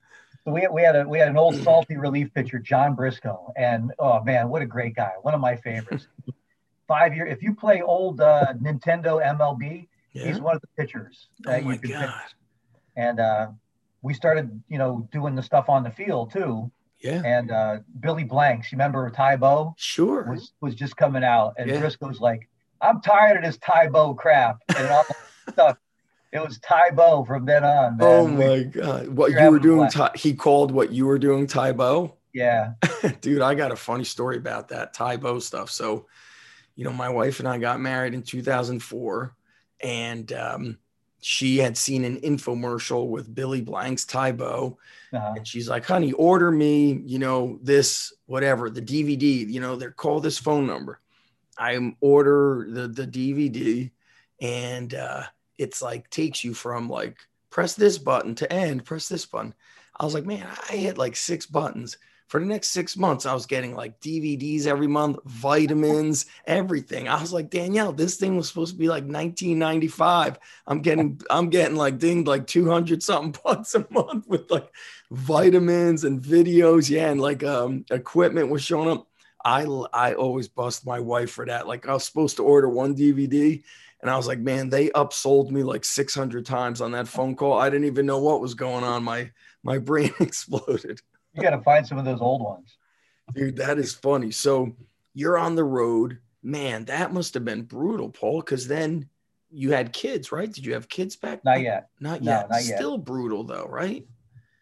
So 0.45 0.53
we, 0.53 0.67
we 0.73 0.83
had 0.83 0.97
a 0.97 1.07
we 1.07 1.19
had 1.19 1.29
an 1.29 1.37
old 1.37 1.57
salty 1.63 1.97
relief 1.97 2.33
pitcher, 2.33 2.59
John 2.59 2.95
Briscoe, 2.95 3.53
and 3.55 3.93
oh 3.99 4.23
man, 4.25 4.49
what 4.49 4.63
a 4.63 4.67
great 4.67 4.97
guy! 4.97 5.13
One 5.21 5.35
of 5.35 5.41
my 5.41 5.57
favorites. 5.57 6.09
Five 6.89 7.15
year. 7.15 7.27
If 7.27 7.43
you 7.43 7.55
play 7.55 7.83
old 7.83 8.21
uh, 8.21 8.55
Nintendo 8.61 9.23
MLB, 9.23 9.89
yeah. 10.15 10.27
he's 10.27 10.41
one 10.41 10.57
of 10.57 10.63
the 10.63 10.69
pitchers. 10.77 11.29
oh 11.47 11.61
my 11.61 11.77
god! 11.77 11.81
Pitch. 11.81 12.35
And 12.97 13.21
uh, 13.21 13.49
we 14.03 14.15
started, 14.15 14.63
you 14.69 14.79
know, 14.79 15.09
doing 15.13 15.35
the 15.35 15.43
stuff 15.43 15.69
on 15.69 15.85
the 15.85 15.91
field 15.91 16.33
too. 16.33 16.71
Yeah. 17.01 17.23
And 17.25 17.51
uh, 17.51 17.79
Billy 18.01 18.25
Blanks, 18.25 18.71
you 18.71 18.77
remember 18.77 19.09
Tae 19.11 19.37
Bo? 19.37 19.75
Sure. 19.77 20.31
Was 20.31 20.53
was 20.61 20.75
just 20.75 20.97
coming 20.97 21.25
out, 21.25 21.55
and 21.59 21.69
yeah. 21.69 21.81
Briscoe's 21.81 22.21
like, 22.21 22.49
"I'm 22.81 23.01
tired 23.01 23.39
of 23.39 23.45
this 23.45 23.59
Tae 23.59 23.89
Bo 23.89 24.15
crap," 24.15 24.59
and 24.77 24.89
all 24.89 25.05
stuff. 25.51 25.79
It 26.33 26.41
was 26.41 26.59
Tae 26.61 26.91
Bo 26.95 27.25
from 27.25 27.45
then 27.45 27.65
on. 27.65 27.97
Man. 27.97 28.09
Oh 28.09 28.29
my 28.29 28.59
we, 28.59 28.65
god! 28.65 29.09
What 29.09 29.33
you 29.33 29.51
were 29.51 29.59
doing? 29.59 29.91
Ty, 29.91 30.13
he 30.15 30.35
called 30.35 30.71
what 30.71 30.93
you 30.93 31.07
were 31.07 31.19
doing 31.19 31.47
Tae 31.47 31.73
Bo. 31.73 32.17
Yeah. 32.33 32.75
Dude, 33.21 33.43
I 33.43 33.55
got 33.55 33.73
a 33.73 33.77
funny 33.77 34.05
story 34.05 34.37
about 34.37 34.69
that 34.69 34.95
Tae 34.95 35.17
Bo 35.17 35.39
stuff. 35.41 35.71
So, 35.71 36.07
you 36.75 36.85
know, 36.85 36.93
my 36.93 37.09
wife 37.09 37.41
and 37.41 37.49
I 37.49 37.59
got 37.59 37.81
married 37.81 38.15
in 38.15 38.23
2004, 38.23 39.35
and 39.81 40.33
um, 40.33 40.79
she 41.23 41.59
had 41.59 41.79
seen 41.79 42.05
an 42.05 42.21
infomercial 42.21 43.07
with 43.07 43.33
Billy 43.33 43.61
Blank's 43.61 44.05
Tae 44.05 44.33
Bo. 44.33 44.77
Uh-huh. 45.13 45.35
And 45.37 45.47
she's 45.47 45.69
like, 45.69 45.87
honey, 45.87 46.11
order 46.13 46.51
me, 46.51 47.01
you 47.07 47.21
know, 47.21 47.61
this, 47.63 48.13
whatever, 48.27 48.69
the 48.69 48.83
DVD, 48.83 49.49
you 49.49 49.61
know, 49.61 49.77
they're 49.77 49.93
call 49.93 50.19
this 50.19 50.37
phone 50.37 50.67
number. 50.67 51.01
I 51.57 51.95
order 52.01 52.67
the, 52.69 52.89
the 52.89 53.07
DVD 53.07 53.91
and 54.41 54.93
uh, 54.95 55.23
it's 55.59 55.81
like 55.81 56.11
takes 56.11 56.43
you 56.43 56.55
from 56.55 56.89
like 56.89 57.19
press 57.51 57.75
this 57.75 57.99
button 57.99 58.35
to 58.37 58.53
end, 58.53 58.85
press 58.85 59.09
this 59.09 59.25
button. 59.25 59.55
I 59.99 60.05
was 60.05 60.15
like, 60.15 60.27
man, 60.27 60.49
I 60.71 60.73
hit 60.73 60.99
like 60.99 61.15
six 61.15 61.47
buttons. 61.47 61.99
For 62.33 62.41
the 62.41 62.47
next 62.47 62.71
six 62.71 62.97
months, 62.97 63.27
I 63.27 63.35
was 63.35 63.45
getting 63.45 63.77
like 63.77 64.01
DVDs 64.01 64.67
every 64.67 64.87
month, 64.87 65.19
vitamins, 65.27 66.25
everything. 66.47 67.07
I 67.07 67.21
was 67.21 67.31
like, 67.31 67.51
Danielle, 67.51 67.93
this 67.93 68.17
thing 68.17 68.39
was 68.39 68.49
supposed 68.49 68.73
to 68.73 68.79
be 68.79 68.89
like 68.89 69.03
1995. 69.03 70.39
I'm 70.67 70.81
getting, 70.81 71.21
I'm 71.29 71.51
getting 71.51 71.77
like 71.77 71.99
dinged 71.99 72.27
like 72.27 72.47
200 72.47 73.03
something 73.03 73.39
bucks 73.45 73.75
a 73.75 73.87
month 73.91 74.27
with 74.29 74.51
like 74.51 74.73
vitamins 75.11 76.05
and 76.05 76.23
videos. 76.23 76.89
Yeah. 76.89 77.11
And 77.11 77.21
like 77.21 77.45
um, 77.45 77.85
equipment 77.91 78.49
was 78.49 78.63
showing 78.63 78.89
up. 78.89 79.09
I, 79.45 79.65
I 79.93 80.15
always 80.15 80.49
bust 80.49 80.87
my 80.87 81.01
wife 81.01 81.33
for 81.33 81.45
that. 81.45 81.69
Like 81.69 81.87
I 81.87 81.93
was 81.93 82.07
supposed 82.07 82.37
to 82.37 82.45
order 82.45 82.71
one 82.71 82.97
DVD 82.97 83.63
and 84.01 84.11
I 84.11 84.17
was 84.17 84.27
like, 84.27 84.39
man, 84.39 84.71
they 84.71 84.89
upsold 84.89 85.51
me 85.51 85.63
like 85.63 85.85
600 85.85 86.47
times 86.47 86.81
on 86.81 86.93
that 86.93 87.09
phone 87.09 87.37
call. 87.37 87.61
I 87.61 87.69
didn't 87.69 87.89
even 87.89 88.07
know 88.07 88.21
what 88.21 88.41
was 88.41 88.55
going 88.55 88.85
on. 88.85 89.05
My 89.05 89.33
my 89.63 89.77
brain 89.77 90.15
exploded. 90.21 91.03
You 91.35 91.43
got 91.43 91.51
to 91.51 91.63
find 91.63 91.87
some 91.87 91.99
of 91.99 92.05
those 92.05 92.21
old 92.21 92.43
ones. 92.43 92.77
Dude, 93.35 93.57
that 93.57 93.79
is 93.79 93.95
funny. 93.95 94.31
So 94.31 94.75
you're 95.15 95.39
on 95.39 95.55
the 95.55 95.65
road. 95.65 96.19
Man, 96.43 96.85
that 96.87 97.13
must 97.13 97.35
have 97.35 97.45
been 97.45 97.63
brutal, 97.63 98.11
Paul, 98.11 98.41
because 98.41 98.67
then 98.67 99.09
you 99.51 99.73
had 99.73 99.93
kids, 99.93 100.33
right? 100.33 100.53
Did 100.53 100.67
you 100.67 100.75
have 100.75 100.89
kids 100.89 101.15
back? 101.15 101.45
Not 101.45 101.61
yet. 101.61 101.89
Not 102.01 102.23
yet. 102.23 102.49
No, 102.49 102.57
not 102.57 102.65
yet. 102.65 102.79
Still 102.79 102.99
brutal 102.99 103.45
though, 103.45 103.67
right? 103.69 104.05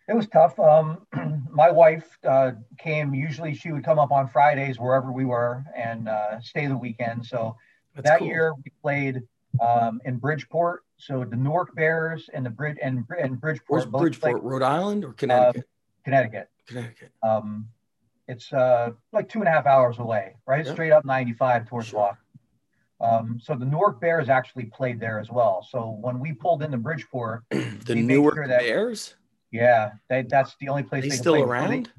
It 0.09 0.15
was 0.15 0.27
tough. 0.29 0.59
Um, 0.59 1.07
my 1.51 1.71
wife 1.71 2.19
uh, 2.29 2.53
came. 2.79 3.15
Usually, 3.15 3.55
she 3.55 3.71
would 3.71 3.85
come 3.85 3.99
up 3.99 4.11
on 4.11 4.29
Fridays 4.29 4.79
wherever 4.79 5.13
we 5.13 5.25
were 5.25 5.65
and 5.77 6.09
uh, 6.09 6.41
stay 6.41 6.67
the 6.67 6.77
weekend. 6.77 7.25
So 7.25 7.57
That's 7.95 8.09
that 8.09 8.19
cool. 8.19 8.29
year 8.29 8.55
we 8.55 8.73
played 8.83 9.23
um, 9.65 10.01
in 10.05 10.17
Bridgeport. 10.17 10.85
So 10.97 11.25
the 11.25 11.37
Newark 11.37 11.75
Bears 11.77 12.29
and 12.35 12.45
the 12.45 12.51
Bridge 12.51 12.77
and, 12.83 13.05
and 13.19 13.41
Bridgeport. 13.41 13.87
Where's 13.87 13.87
Bridgeport, 13.87 14.43
Rhode 14.43 14.63
Island 14.63 15.05
or 15.05 15.13
Connecticut? 15.13 15.63
Uh, 15.63 16.03
Connecticut. 16.05 16.49
Connecticut. 16.71 17.11
Um, 17.23 17.69
it's 18.29 18.53
uh, 18.53 18.91
like 19.13 19.29
two 19.29 19.41
and 19.41 19.49
a 19.49 19.51
half 19.51 19.67
hours 19.67 19.99
away, 19.99 20.37
right? 20.47 20.65
Yeah. 20.65 20.73
Straight 20.73 20.93
up 20.93 21.05
95 21.05 21.69
towards 21.69 21.89
sure. 21.89 22.17
Um, 23.01 23.41
so 23.43 23.55
the 23.55 23.65
Newark 23.65 24.01
Bears 24.01 24.29
actually 24.29 24.67
played 24.67 25.01
there 25.01 25.19
as 25.19 25.31
well. 25.31 25.67
So 25.69 25.99
when 26.01 26.21
we 26.21 26.33
pulled 26.33 26.63
into 26.63 26.77
Bridgeport, 26.77 27.45
the 27.51 27.95
Newark 27.95 28.35
sure 28.35 28.49
that, 28.49 28.61
Bears. 28.61 29.15
Yeah, 29.51 29.93
they, 30.09 30.23
that's 30.23 30.55
the 30.61 30.69
only 30.69 30.83
place 30.83 31.03
they, 31.03 31.09
they 31.09 31.17
still 31.17 31.43
around. 31.43 31.71
They, 31.71 31.91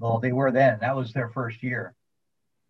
well, 0.00 0.18
they 0.18 0.32
were 0.32 0.50
then. 0.50 0.78
That 0.80 0.96
was 0.96 1.12
their 1.12 1.28
first 1.28 1.62
year. 1.62 1.94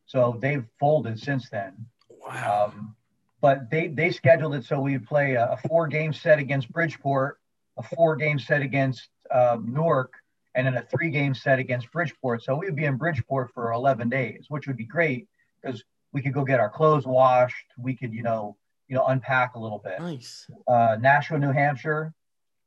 So 0.06 0.36
they've 0.40 0.64
folded 0.78 1.18
since 1.18 1.48
then. 1.48 1.86
Wow. 2.26 2.72
Um, 2.74 2.96
but 3.40 3.70
they 3.70 3.88
they 3.88 4.10
scheduled 4.10 4.54
it 4.54 4.64
so 4.64 4.80
we 4.80 4.92
would 4.92 5.06
play 5.06 5.34
a, 5.34 5.52
a 5.52 5.56
four 5.68 5.86
game 5.86 6.12
set 6.12 6.38
against 6.38 6.70
Bridgeport, 6.70 7.38
a 7.78 7.82
four 7.82 8.16
game 8.16 8.38
set 8.38 8.60
against 8.60 9.08
um, 9.30 9.72
Newark, 9.72 10.12
and 10.54 10.66
then 10.66 10.76
a 10.76 10.82
three 10.82 11.10
game 11.10 11.34
set 11.34 11.58
against 11.58 11.90
Bridgeport. 11.92 12.42
So 12.42 12.56
we 12.56 12.66
would 12.66 12.76
be 12.76 12.84
in 12.84 12.96
Bridgeport 12.96 13.52
for 13.54 13.72
11 13.72 14.08
days, 14.08 14.46
which 14.48 14.66
would 14.66 14.76
be 14.76 14.84
great 14.84 15.28
because 15.62 15.82
we 16.12 16.22
could 16.22 16.32
go 16.32 16.44
get 16.44 16.60
our 16.60 16.70
clothes 16.70 17.06
washed. 17.06 17.66
We 17.78 17.94
could, 17.94 18.12
you 18.12 18.22
know, 18.22 18.56
you 18.88 18.96
know, 18.96 19.06
unpack 19.06 19.54
a 19.54 19.58
little 19.58 19.78
bit. 19.78 20.00
Nice. 20.00 20.50
Uh, 20.66 20.96
Nashua, 21.00 21.38
New 21.38 21.52
Hampshire 21.52 22.12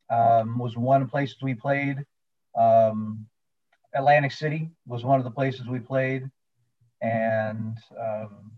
um, 0.09 0.57
was 0.57 0.77
one 0.77 1.01
of 1.01 1.07
the 1.07 1.11
places 1.11 1.37
we 1.41 1.53
played. 1.53 1.97
Um, 2.57 3.25
Atlantic 3.93 4.31
City 4.31 4.69
was 4.87 5.03
one 5.03 5.19
of 5.19 5.25
the 5.25 5.31
places 5.31 5.67
we 5.67 5.79
played. 5.79 6.29
And 7.01 7.77
um, 7.99 8.53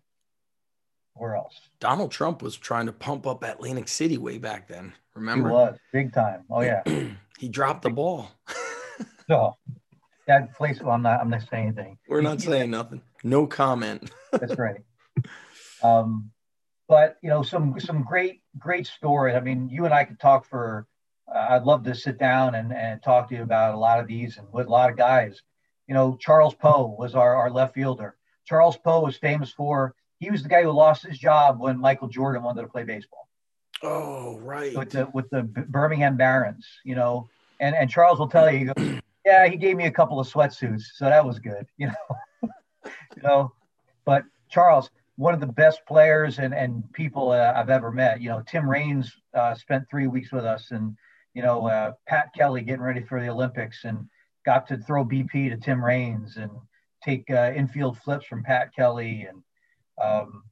where 1.15 1.36
else? 1.36 1.60
Donald 1.79 2.12
Trump 2.12 2.44
was 2.44 2.55
trying 2.55 2.86
to 2.86 2.94
pump 2.94 3.25
up 3.25 3.44
Atlantic 3.44 3.88
City 3.88 4.20
way 4.20 4.38
back 4.38 4.67
then. 4.67 4.94
Remember? 5.15 5.50
He 5.50 5.53
was 5.53 5.77
big 5.91 6.13
time. 6.13 6.44
Oh 6.50 6.62
yeah. 6.62 6.84
he 7.39 7.50
dropped 7.50 7.82
the 7.82 7.89
ball. 7.89 8.29
so 9.27 9.55
that 10.27 10.53
place. 10.55 10.82
Well, 10.82 10.91
I'm 10.91 11.01
not. 11.01 11.20
I'm 11.20 11.29
not 11.29 11.44
saying 11.50 11.67
anything. 11.67 11.98
We're 12.08 12.22
not 12.22 12.41
saying 12.41 12.72
nothing. 12.72 13.01
No 13.24 13.48
comment. 13.48 14.12
That's 14.32 14.58
right. 14.58 14.82
Um, 15.84 16.32
but 16.88 17.17
you 17.22 17.29
know, 17.29 17.44
some 17.44 17.79
some 17.79 18.03
great 18.03 18.41
great 18.58 18.88
stories. 18.88 19.36
I 19.36 19.39
mean, 19.39 19.70
you 19.70 19.86
and 19.86 19.94
I 19.94 20.03
could 20.05 20.20
talk 20.20 20.46
for. 20.46 20.88
Uh, 21.27 21.48
I'd 21.50 21.63
love 21.63 21.84
to 21.86 21.96
sit 21.96 22.20
down 22.20 22.53
and, 22.53 22.72
and 22.72 23.01
talk 23.01 23.29
to 23.29 23.36
you 23.36 23.41
about 23.41 23.74
a 23.74 23.77
lot 23.77 24.00
of 24.00 24.05
these 24.05 24.38
and 24.38 24.48
with 24.51 24.67
a 24.67 24.70
lot 24.70 24.91
of 24.91 24.98
guys. 24.98 25.41
You 25.88 25.96
know, 25.96 26.17
Charles 26.20 26.53
Poe 26.53 26.96
was 27.00 27.15
our, 27.15 27.36
our 27.36 27.50
left 27.50 27.74
fielder. 27.74 28.15
Charles 28.46 28.77
Poe 28.77 29.01
was 29.01 29.17
famous 29.17 29.51
for 29.51 29.96
he 30.20 30.29
was 30.29 30.44
the 30.44 30.50
guy 30.50 30.62
who 30.62 30.70
lost 30.70 31.05
his 31.05 31.17
job 31.17 31.60
when 31.60 31.79
Michael 31.79 32.08
Jordan 32.08 32.44
wanted 32.44 32.62
to 32.62 32.67
play 32.67 32.84
baseball. 32.84 33.27
Oh, 33.82 34.38
right. 34.39 34.75
With 34.75 34.91
the 34.91 35.08
with 35.13 35.29
the 35.32 35.44
Birmingham 35.44 36.15
Barons, 36.15 36.67
you 36.84 36.96
know, 36.96 37.27
and 37.60 37.75
and 37.75 37.89
Charles 37.89 38.20
will 38.20 38.29
tell 38.29 38.51
you, 38.51 38.60
he 38.60 38.65
goes, 38.65 39.01
yeah, 39.25 39.48
he 39.48 39.58
gave 39.58 39.75
me 39.75 39.86
a 39.86 39.91
couple 39.91 40.20
of 40.20 40.32
sweatsuits, 40.32 40.84
so 40.96 41.05
that 41.05 41.25
was 41.25 41.39
good, 41.39 41.65
you 41.77 41.88
know, 41.88 42.17
you 42.86 43.24
know. 43.24 43.51
But 44.05 44.24
Charles, 44.50 44.89
one 45.15 45.34
of 45.34 45.39
the 45.39 45.48
best 45.48 45.82
players 45.88 46.39
and 46.39 46.53
and 46.53 46.91
people 46.94 47.32
uh, 47.32 47.53
I've 47.55 47.70
ever 47.70 47.91
met. 47.91 48.22
You 48.22 48.29
know, 48.29 48.44
Tim 48.48 48.70
Raines 48.70 49.12
uh, 49.34 49.55
spent 49.55 49.89
three 49.89 50.08
weeks 50.08 50.32
with 50.32 50.46
us, 50.46 50.72
and 50.72 50.96
you 51.34 51.41
know, 51.41 51.67
uh, 51.67 51.94
Pat 52.08 52.29
Kelly 52.36 52.62
getting 52.62 52.84
ready 52.84 53.01
for 53.01 53.20
the 53.20 53.29
Olympics, 53.29 53.84
and 53.84 54.08
got 54.46 54.67
to 54.67 54.77
throw 54.77 55.03
BP 55.03 55.50
to 55.50 55.58
Tim 55.58 55.84
Raines 55.84 56.38
and 56.38 56.51
take 57.03 57.29
uh, 57.29 57.51
infield 57.55 57.98
flips 57.98 58.25
from 58.25 58.44
Pat 58.44 58.74
Kelly 58.75 59.27
and 59.29 59.41
um, 60.01 60.44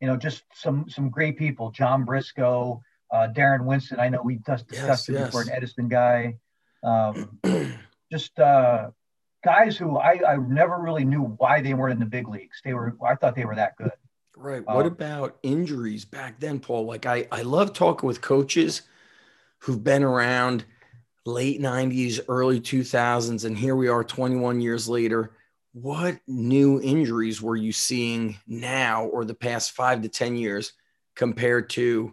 you 0.00 0.06
know, 0.08 0.16
just 0.16 0.42
some 0.52 0.88
some 0.88 1.10
great 1.10 1.36
people. 1.38 1.70
John 1.70 2.04
Briscoe, 2.04 2.82
uh, 3.12 3.28
Darren 3.32 3.64
Winston. 3.64 4.00
I 4.00 4.08
know 4.08 4.20
we 4.22 4.40
just 4.44 4.66
discussed 4.66 5.08
yes, 5.08 5.08
him 5.08 5.14
yes. 5.14 5.26
before, 5.26 5.42
an 5.42 5.50
Edison 5.52 5.88
guy. 5.88 6.38
Um, 6.82 7.38
just 8.12 8.38
uh, 8.38 8.90
guys 9.44 9.76
who 9.76 9.96
I, 9.98 10.20
I 10.26 10.36
never 10.36 10.78
really 10.78 11.04
knew 11.04 11.34
why 11.38 11.60
they 11.60 11.74
weren't 11.74 11.94
in 11.94 12.00
the 12.00 12.06
big 12.06 12.28
leagues. 12.28 12.60
They 12.64 12.74
were 12.74 12.96
I 13.04 13.14
thought 13.16 13.34
they 13.34 13.44
were 13.44 13.56
that 13.56 13.76
good. 13.76 13.92
Right. 14.36 14.62
Um, 14.66 14.76
what 14.76 14.86
about 14.86 15.38
injuries 15.42 16.04
back 16.04 16.38
then, 16.38 16.60
Paul? 16.60 16.84
Like 16.84 17.06
I 17.06 17.26
I 17.32 17.42
love 17.42 17.72
talking 17.72 18.06
with 18.06 18.20
coaches 18.20 18.82
who've 19.58 19.82
been 19.82 20.02
around 20.02 20.64
late 21.24 21.60
90s, 21.60 22.20
early 22.28 22.60
2000s, 22.60 23.44
and 23.44 23.56
here 23.56 23.76
we 23.76 23.88
are 23.88 24.02
21 24.04 24.60
years 24.60 24.88
later 24.88 25.32
what 25.72 26.18
new 26.26 26.80
injuries 26.80 27.40
were 27.40 27.56
you 27.56 27.72
seeing 27.72 28.38
now 28.46 29.06
or 29.06 29.24
the 29.24 29.34
past 29.34 29.72
five 29.72 30.02
to 30.02 30.08
10 30.08 30.36
years 30.36 30.72
compared 31.16 31.70
to 31.70 32.12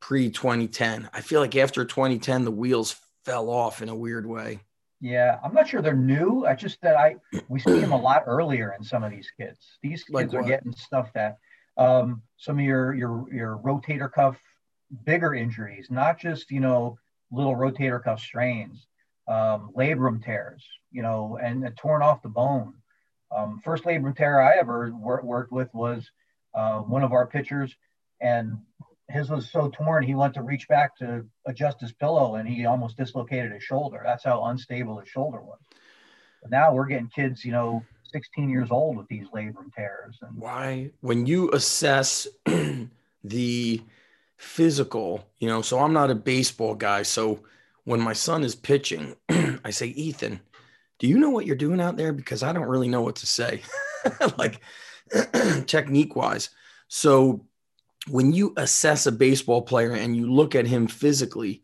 pre 0.00 0.30
2010? 0.30 1.10
I 1.12 1.20
feel 1.20 1.40
like 1.40 1.56
after 1.56 1.84
2010, 1.84 2.44
the 2.44 2.50
wheels 2.50 2.96
fell 3.24 3.50
off 3.50 3.82
in 3.82 3.88
a 3.88 3.94
weird 3.94 4.26
way. 4.26 4.60
Yeah, 5.04 5.38
I'm 5.44 5.52
not 5.52 5.68
sure 5.68 5.82
they're 5.82 5.94
new. 5.94 6.46
I 6.46 6.54
just 6.54 6.80
that 6.80 6.96
I 6.96 7.16
we 7.48 7.60
see 7.60 7.78
them 7.78 7.92
a 7.92 8.00
lot 8.00 8.24
earlier 8.26 8.74
in 8.78 8.82
some 8.82 9.04
of 9.04 9.10
these 9.10 9.30
kids. 9.38 9.76
These 9.82 10.02
kids 10.02 10.32
like 10.32 10.34
are 10.34 10.42
getting 10.42 10.72
stuff 10.72 11.12
that 11.12 11.36
um, 11.76 12.22
some 12.38 12.58
of 12.58 12.64
your 12.64 12.94
your 12.94 13.26
your 13.30 13.58
rotator 13.58 14.10
cuff 14.10 14.40
bigger 15.04 15.34
injuries, 15.34 15.88
not 15.90 16.18
just 16.18 16.50
you 16.50 16.60
know 16.60 16.96
little 17.30 17.54
rotator 17.54 18.02
cuff 18.02 18.18
strains, 18.18 18.86
um, 19.28 19.72
labrum 19.76 20.24
tears, 20.24 20.64
you 20.90 21.02
know, 21.02 21.36
and 21.36 21.70
torn 21.76 22.00
off 22.00 22.22
the 22.22 22.30
bone. 22.30 22.72
Um, 23.30 23.60
first 23.62 23.84
labrum 23.84 24.16
tear 24.16 24.40
I 24.40 24.56
ever 24.56 24.90
wor- 24.90 25.20
worked 25.22 25.52
with 25.52 25.68
was 25.74 26.10
uh, 26.54 26.78
one 26.78 27.02
of 27.02 27.12
our 27.12 27.26
pitchers, 27.26 27.76
and 28.22 28.56
his 29.08 29.30
was 29.30 29.50
so 29.50 29.68
torn 29.68 30.02
he 30.02 30.14
went 30.14 30.34
to 30.34 30.42
reach 30.42 30.66
back 30.68 30.96
to 30.98 31.24
adjust 31.46 31.80
his 31.80 31.92
pillow, 31.92 32.36
and 32.36 32.48
he 32.48 32.66
almost 32.66 32.96
dislocated 32.96 33.52
his 33.52 33.62
shoulder. 33.62 34.02
That's 34.04 34.24
how 34.24 34.44
unstable 34.44 34.98
his 34.98 35.08
shoulder 35.08 35.40
was. 35.40 35.58
But 36.42 36.50
now 36.50 36.72
we're 36.74 36.86
getting 36.86 37.08
kids, 37.08 37.44
you 37.44 37.52
know, 37.52 37.84
16 38.12 38.48
years 38.48 38.70
old 38.70 38.96
with 38.96 39.08
these 39.08 39.26
labrum 39.28 39.74
tears. 39.74 40.18
And 40.22 40.36
why, 40.36 40.90
when 41.00 41.26
you 41.26 41.50
assess 41.52 42.26
the 43.24 43.82
physical, 44.36 45.26
you 45.38 45.48
know, 45.48 45.62
so 45.62 45.80
I'm 45.80 45.92
not 45.92 46.10
a 46.10 46.14
baseball 46.14 46.74
guy, 46.74 47.02
so 47.02 47.40
when 47.84 48.00
my 48.00 48.12
son 48.12 48.44
is 48.44 48.54
pitching, 48.54 49.16
I 49.28 49.70
say, 49.70 49.88
Ethan 49.88 50.40
do 50.98 51.10
you 51.10 51.18
know 51.18 51.30
what 51.30 51.46
you're 51.46 51.56
doing 51.56 51.80
out 51.80 51.96
there? 51.96 52.12
Because 52.12 52.42
I 52.42 52.52
don't 52.52 52.68
really 52.68 52.88
know 52.88 53.02
what 53.02 53.16
to 53.16 53.26
say, 53.26 53.62
like 54.38 54.60
technique 55.66 56.16
wise. 56.16 56.50
So 56.88 57.44
when 58.08 58.32
you 58.32 58.52
assess 58.56 59.06
a 59.06 59.12
baseball 59.12 59.62
player 59.62 59.92
and 59.92 60.16
you 60.16 60.30
look 60.30 60.54
at 60.54 60.66
him 60.66 60.86
physically, 60.86 61.62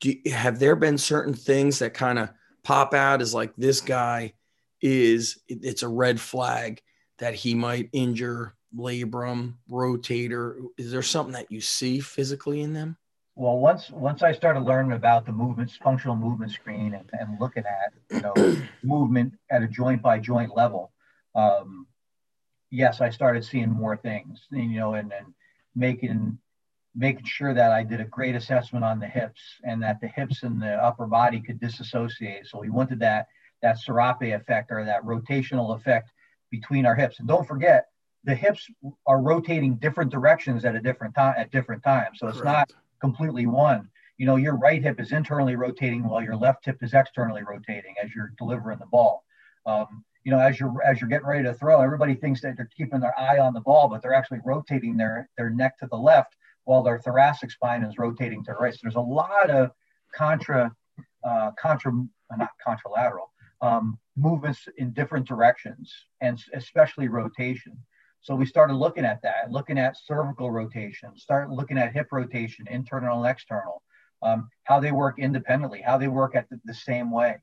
do 0.00 0.14
you, 0.24 0.32
have 0.32 0.58
there 0.58 0.76
been 0.76 0.98
certain 0.98 1.34
things 1.34 1.78
that 1.78 1.94
kind 1.94 2.18
of 2.18 2.30
pop 2.62 2.94
out 2.94 3.22
as 3.22 3.32
like 3.32 3.54
this 3.56 3.80
guy 3.80 4.34
is 4.80 5.40
it's 5.48 5.82
a 5.82 5.88
red 5.88 6.20
flag 6.20 6.80
that 7.18 7.34
he 7.34 7.54
might 7.54 7.88
injure 7.92 8.54
labrum, 8.76 9.54
rotator? 9.70 10.66
Is 10.76 10.90
there 10.90 11.02
something 11.02 11.34
that 11.34 11.50
you 11.50 11.60
see 11.60 12.00
physically 12.00 12.60
in 12.60 12.72
them? 12.72 12.96
well, 13.34 13.58
once 13.58 13.90
once 13.90 14.22
I 14.22 14.32
started 14.32 14.60
learning 14.60 14.92
about 14.92 15.24
the 15.24 15.32
movements, 15.32 15.76
functional 15.76 16.16
movement 16.16 16.52
screen, 16.52 16.94
and, 16.94 17.08
and 17.18 17.40
looking 17.40 17.64
at 17.64 17.92
you 18.10 18.20
know 18.20 18.62
movement 18.82 19.34
at 19.50 19.62
a 19.62 19.68
joint 19.68 20.02
by 20.02 20.18
joint 20.18 20.54
level, 20.54 20.92
um, 21.34 21.86
yes, 22.70 23.00
I 23.00 23.10
started 23.10 23.44
seeing 23.44 23.70
more 23.70 23.96
things. 23.96 24.46
And, 24.50 24.70
you 24.70 24.78
know, 24.78 24.94
and, 24.94 25.12
and 25.12 25.32
making 25.74 26.38
making 26.94 27.24
sure 27.24 27.54
that 27.54 27.72
I 27.72 27.82
did 27.82 28.00
a 28.00 28.04
great 28.04 28.34
assessment 28.34 28.84
on 28.84 29.00
the 29.00 29.06
hips 29.06 29.40
and 29.64 29.82
that 29.82 30.00
the 30.00 30.08
hips 30.08 30.42
and 30.42 30.60
the 30.60 30.74
upper 30.74 31.06
body 31.06 31.40
could 31.40 31.58
disassociate. 31.58 32.46
So 32.46 32.58
we 32.58 32.68
wanted 32.68 33.00
that 33.00 33.28
that 33.62 33.78
serape 33.78 34.22
effect 34.22 34.70
or 34.70 34.84
that 34.84 35.04
rotational 35.04 35.74
effect 35.76 36.10
between 36.50 36.84
our 36.84 36.94
hips. 36.94 37.18
And 37.18 37.28
don't 37.28 37.46
forget, 37.46 37.86
the 38.24 38.34
hips 38.34 38.68
are 39.06 39.20
rotating 39.20 39.76
different 39.76 40.10
directions 40.10 40.64
at 40.64 40.74
a 40.74 40.80
different 40.80 41.14
time 41.14 41.34
at 41.38 41.50
different 41.50 41.82
times. 41.82 42.18
So 42.18 42.28
it's 42.28 42.40
Correct. 42.40 42.72
not 42.72 42.72
completely 43.00 43.46
one. 43.46 43.88
You 44.18 44.26
know, 44.26 44.36
your 44.36 44.56
right 44.56 44.82
hip 44.82 45.00
is 45.00 45.12
internally 45.12 45.56
rotating 45.56 46.06
while 46.06 46.22
your 46.22 46.36
left 46.36 46.66
hip 46.66 46.82
is 46.82 46.94
externally 46.94 47.42
rotating 47.42 47.94
as 48.02 48.14
you're 48.14 48.34
delivering 48.38 48.78
the 48.78 48.86
ball. 48.86 49.24
Um, 49.66 50.04
you 50.24 50.30
know, 50.30 50.38
as 50.38 50.58
you're 50.60 50.82
as 50.82 51.00
you're 51.00 51.10
getting 51.10 51.26
ready 51.26 51.44
to 51.44 51.54
throw, 51.54 51.80
everybody 51.80 52.14
thinks 52.14 52.40
that 52.42 52.56
they're 52.56 52.68
keeping 52.76 53.00
their 53.00 53.18
eye 53.18 53.38
on 53.38 53.54
the 53.54 53.60
ball, 53.60 53.88
but 53.88 54.02
they're 54.02 54.14
actually 54.14 54.40
rotating 54.44 54.96
their 54.96 55.28
their 55.36 55.50
neck 55.50 55.78
to 55.78 55.86
the 55.86 55.96
left 55.96 56.36
while 56.64 56.82
their 56.82 57.00
thoracic 57.00 57.50
spine 57.50 57.82
is 57.82 57.98
rotating 57.98 58.44
to 58.44 58.52
the 58.52 58.58
right. 58.58 58.72
So 58.72 58.80
there's 58.82 58.94
a 58.94 59.00
lot 59.00 59.50
of 59.50 59.72
contra 60.14 60.70
uh, 61.24 61.50
contra 61.60 61.92
not 62.36 62.50
contralateral 62.66 63.28
um, 63.60 63.98
movements 64.16 64.68
in 64.76 64.92
different 64.92 65.26
directions 65.26 65.92
and 66.20 66.42
especially 66.54 67.08
rotation. 67.08 67.76
So 68.20 68.36
we 68.36 68.46
started 68.46 68.74
looking 68.74 69.04
at 69.04 69.20
that, 69.22 69.50
looking 69.50 69.78
at 69.78 69.96
cervical 69.96 70.50
rotation, 70.50 71.16
start 71.16 71.50
looking 71.50 71.78
at 71.78 71.92
hip 71.92 72.08
rotation, 72.12 72.66
internal 72.70 73.24
and 73.24 73.30
external, 73.30 73.82
um, 74.22 74.48
how 74.64 74.78
they 74.78 74.92
work 74.92 75.18
independently, 75.18 75.82
how 75.82 75.98
they 75.98 76.06
work 76.06 76.36
at 76.36 76.48
the, 76.48 76.60
the 76.64 76.74
same 76.74 77.10
way. 77.10 77.38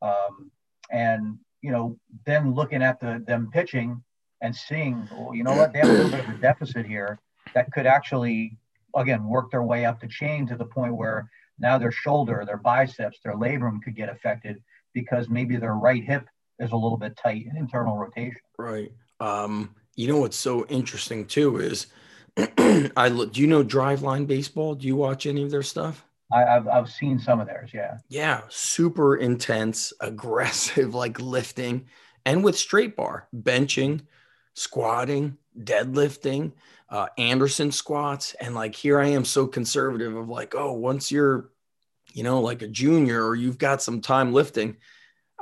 Um, 0.00 0.50
and 0.90 1.38
you 1.62 1.70
know, 1.70 1.98
then 2.26 2.54
looking 2.54 2.82
at 2.82 3.00
the 3.00 3.22
them 3.26 3.48
pitching 3.52 4.02
and 4.42 4.54
seeing, 4.54 5.08
well, 5.12 5.34
you 5.34 5.44
know 5.44 5.54
what, 5.54 5.72
they 5.72 5.78
have 5.78 5.88
a 5.88 5.92
little 5.92 6.10
bit 6.10 6.28
of 6.28 6.34
a 6.34 6.38
deficit 6.38 6.84
here 6.84 7.18
that 7.54 7.72
could 7.72 7.86
actually, 7.86 8.58
again, 8.96 9.26
work 9.26 9.50
their 9.50 9.62
way 9.62 9.84
up 9.84 10.00
the 10.00 10.08
chain 10.08 10.46
to 10.48 10.56
the 10.56 10.64
point 10.64 10.96
where 10.96 11.30
now 11.58 11.78
their 11.78 11.92
shoulder, 11.92 12.42
their 12.44 12.56
biceps, 12.56 13.20
their 13.24 13.34
labrum 13.34 13.80
could 13.82 13.94
get 13.94 14.08
affected 14.08 14.60
because 14.92 15.28
maybe 15.28 15.56
their 15.56 15.74
right 15.74 16.02
hip 16.02 16.26
is 16.58 16.72
a 16.72 16.76
little 16.76 16.98
bit 16.98 17.16
tight 17.16 17.46
in 17.46 17.56
internal 17.56 17.96
rotation. 17.96 18.40
Right. 18.58 18.92
Um, 19.20 19.74
you 19.94 20.08
know 20.08 20.18
what's 20.18 20.36
so 20.36 20.66
interesting 20.66 21.26
too 21.26 21.58
is 21.58 21.86
I 22.96 23.08
look. 23.08 23.32
Do 23.32 23.40
you 23.40 23.46
know 23.46 23.62
Driveline 23.62 24.26
Baseball? 24.26 24.74
Do 24.74 24.86
you 24.86 24.96
watch 24.96 25.26
any 25.26 25.42
of 25.42 25.50
their 25.50 25.62
stuff? 25.62 26.04
I, 26.32 26.40
have 26.40 26.68
I've 26.68 26.90
seen 26.90 27.18
some 27.18 27.40
of 27.40 27.46
theirs. 27.46 27.70
Yeah. 27.72 27.98
Yeah, 28.08 28.42
super 28.48 29.16
intense, 29.16 29.92
aggressive, 30.00 30.94
like 31.02 31.20
lifting, 31.20 31.86
and 32.24 32.42
with 32.42 32.56
straight 32.56 32.96
bar, 32.96 33.28
benching, 33.34 34.02
squatting, 34.54 35.36
deadlifting, 35.58 36.52
uh, 36.88 37.06
Anderson 37.18 37.72
squats, 37.72 38.34
and 38.40 38.54
like 38.54 38.74
here 38.74 39.00
I 39.00 39.08
am 39.08 39.24
so 39.24 39.46
conservative 39.46 40.16
of 40.16 40.28
like, 40.28 40.54
oh, 40.54 40.72
once 40.72 41.10
you're, 41.10 41.50
you 42.12 42.22
know, 42.22 42.40
like 42.40 42.62
a 42.62 42.68
junior 42.68 43.24
or 43.24 43.34
you've 43.34 43.58
got 43.58 43.82
some 43.82 44.00
time 44.00 44.32
lifting, 44.32 44.76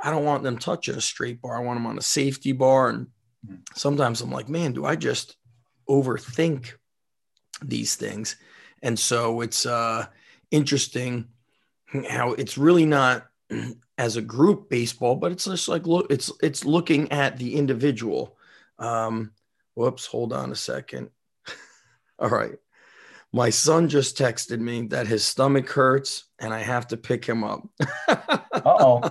I 0.01 0.09
don't 0.09 0.25
want 0.25 0.43
them 0.43 0.57
touching 0.57 0.95
a 0.95 1.01
straight 1.01 1.41
bar. 1.41 1.57
I 1.57 1.61
want 1.61 1.77
them 1.77 1.87
on 1.87 1.97
a 1.97 2.01
safety 2.01 2.53
bar. 2.53 2.89
And 2.89 3.07
hmm. 3.45 3.55
sometimes 3.75 4.21
I'm 4.21 4.31
like, 4.31 4.49
man, 4.49 4.73
do 4.73 4.85
I 4.85 4.95
just 4.95 5.35
overthink 5.89 6.73
these 7.61 7.95
things? 7.95 8.37
And 8.81 8.97
so 8.97 9.41
it's 9.41 9.65
uh 9.65 10.07
interesting 10.51 11.27
how 12.09 12.33
it's 12.33 12.57
really 12.57 12.85
not 12.85 13.27
as 13.97 14.17
a 14.17 14.21
group 14.21 14.69
baseball, 14.69 15.15
but 15.15 15.31
it's 15.31 15.45
just 15.45 15.67
like 15.67 15.87
look, 15.87 16.07
it's 16.09 16.31
it's 16.41 16.65
looking 16.65 17.11
at 17.11 17.37
the 17.37 17.55
individual. 17.55 18.37
Um, 18.79 19.31
whoops, 19.75 20.05
hold 20.05 20.33
on 20.33 20.51
a 20.51 20.55
second. 20.55 21.09
All 22.19 22.29
right. 22.29 22.57
My 23.33 23.49
son 23.49 23.87
just 23.87 24.17
texted 24.17 24.59
me 24.59 24.87
that 24.87 25.07
his 25.07 25.23
stomach 25.23 25.69
hurts 25.69 26.25
and 26.39 26.53
I 26.53 26.59
have 26.59 26.87
to 26.87 26.97
pick 26.97 27.23
him 27.23 27.45
up. 27.45 27.65
oh. 28.65 29.09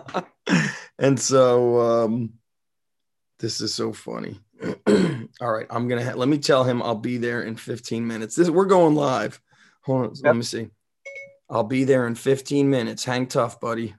and 0.98 1.18
so 1.18 1.80
um, 1.80 2.34
this 3.38 3.62
is 3.62 3.74
so 3.74 3.94
funny. 3.94 4.38
All 5.40 5.50
right, 5.50 5.66
I'm 5.70 5.88
gonna 5.88 6.04
ha- 6.04 6.16
let 6.16 6.28
me 6.28 6.36
tell 6.36 6.64
him 6.64 6.82
I'll 6.82 6.94
be 6.94 7.16
there 7.16 7.42
in 7.42 7.56
15 7.56 8.06
minutes. 8.06 8.36
This 8.36 8.50
we're 8.50 8.66
going 8.66 8.94
live. 8.94 9.40
Hold 9.82 10.04
on, 10.04 10.10
yep. 10.16 10.24
let 10.24 10.36
me 10.36 10.42
see. 10.42 10.68
I'll 11.50 11.64
be 11.64 11.84
there 11.84 12.06
in 12.06 12.14
15 12.14 12.70
minutes. 12.70 13.04
Hang 13.04 13.26
tough, 13.26 13.60
buddy. 13.60 13.94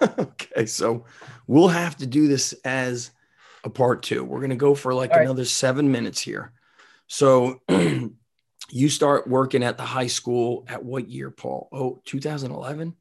okay, 0.18 0.66
so 0.66 1.04
we'll 1.46 1.68
have 1.68 1.96
to 1.96 2.06
do 2.06 2.28
this 2.28 2.52
as 2.64 3.10
a 3.64 3.70
part 3.70 4.02
two. 4.02 4.22
We're 4.22 4.38
going 4.38 4.50
to 4.50 4.56
go 4.56 4.74
for 4.74 4.94
like 4.94 5.10
All 5.10 5.18
another 5.18 5.44
seven 5.44 5.90
minutes 5.90 6.20
here. 6.20 6.52
So 7.08 7.60
you 7.68 8.88
start 8.88 9.26
working 9.26 9.64
at 9.64 9.76
the 9.76 9.84
high 9.84 10.06
school 10.06 10.64
at 10.68 10.84
what 10.84 11.08
year, 11.08 11.30
Paul? 11.30 11.68
Oh, 11.72 12.00
2011? 12.04 12.94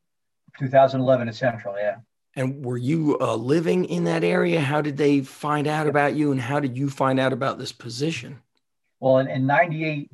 2011 0.59 1.27
at 1.27 1.35
Central, 1.35 1.75
yeah. 1.77 1.97
And 2.35 2.65
were 2.65 2.77
you 2.77 3.17
uh, 3.21 3.35
living 3.35 3.85
in 3.85 4.05
that 4.05 4.23
area? 4.23 4.59
How 4.59 4.81
did 4.81 4.97
they 4.97 5.21
find 5.21 5.67
out 5.67 5.85
about 5.87 6.15
you 6.15 6.31
and 6.31 6.41
how 6.41 6.59
did 6.59 6.75
you 6.75 6.89
find 6.89 7.19
out 7.19 7.31
about 7.31 7.59
this 7.59 7.71
position? 7.71 8.41
Well, 8.99 9.19
in, 9.19 9.27
in 9.27 9.45
98, 9.45 10.09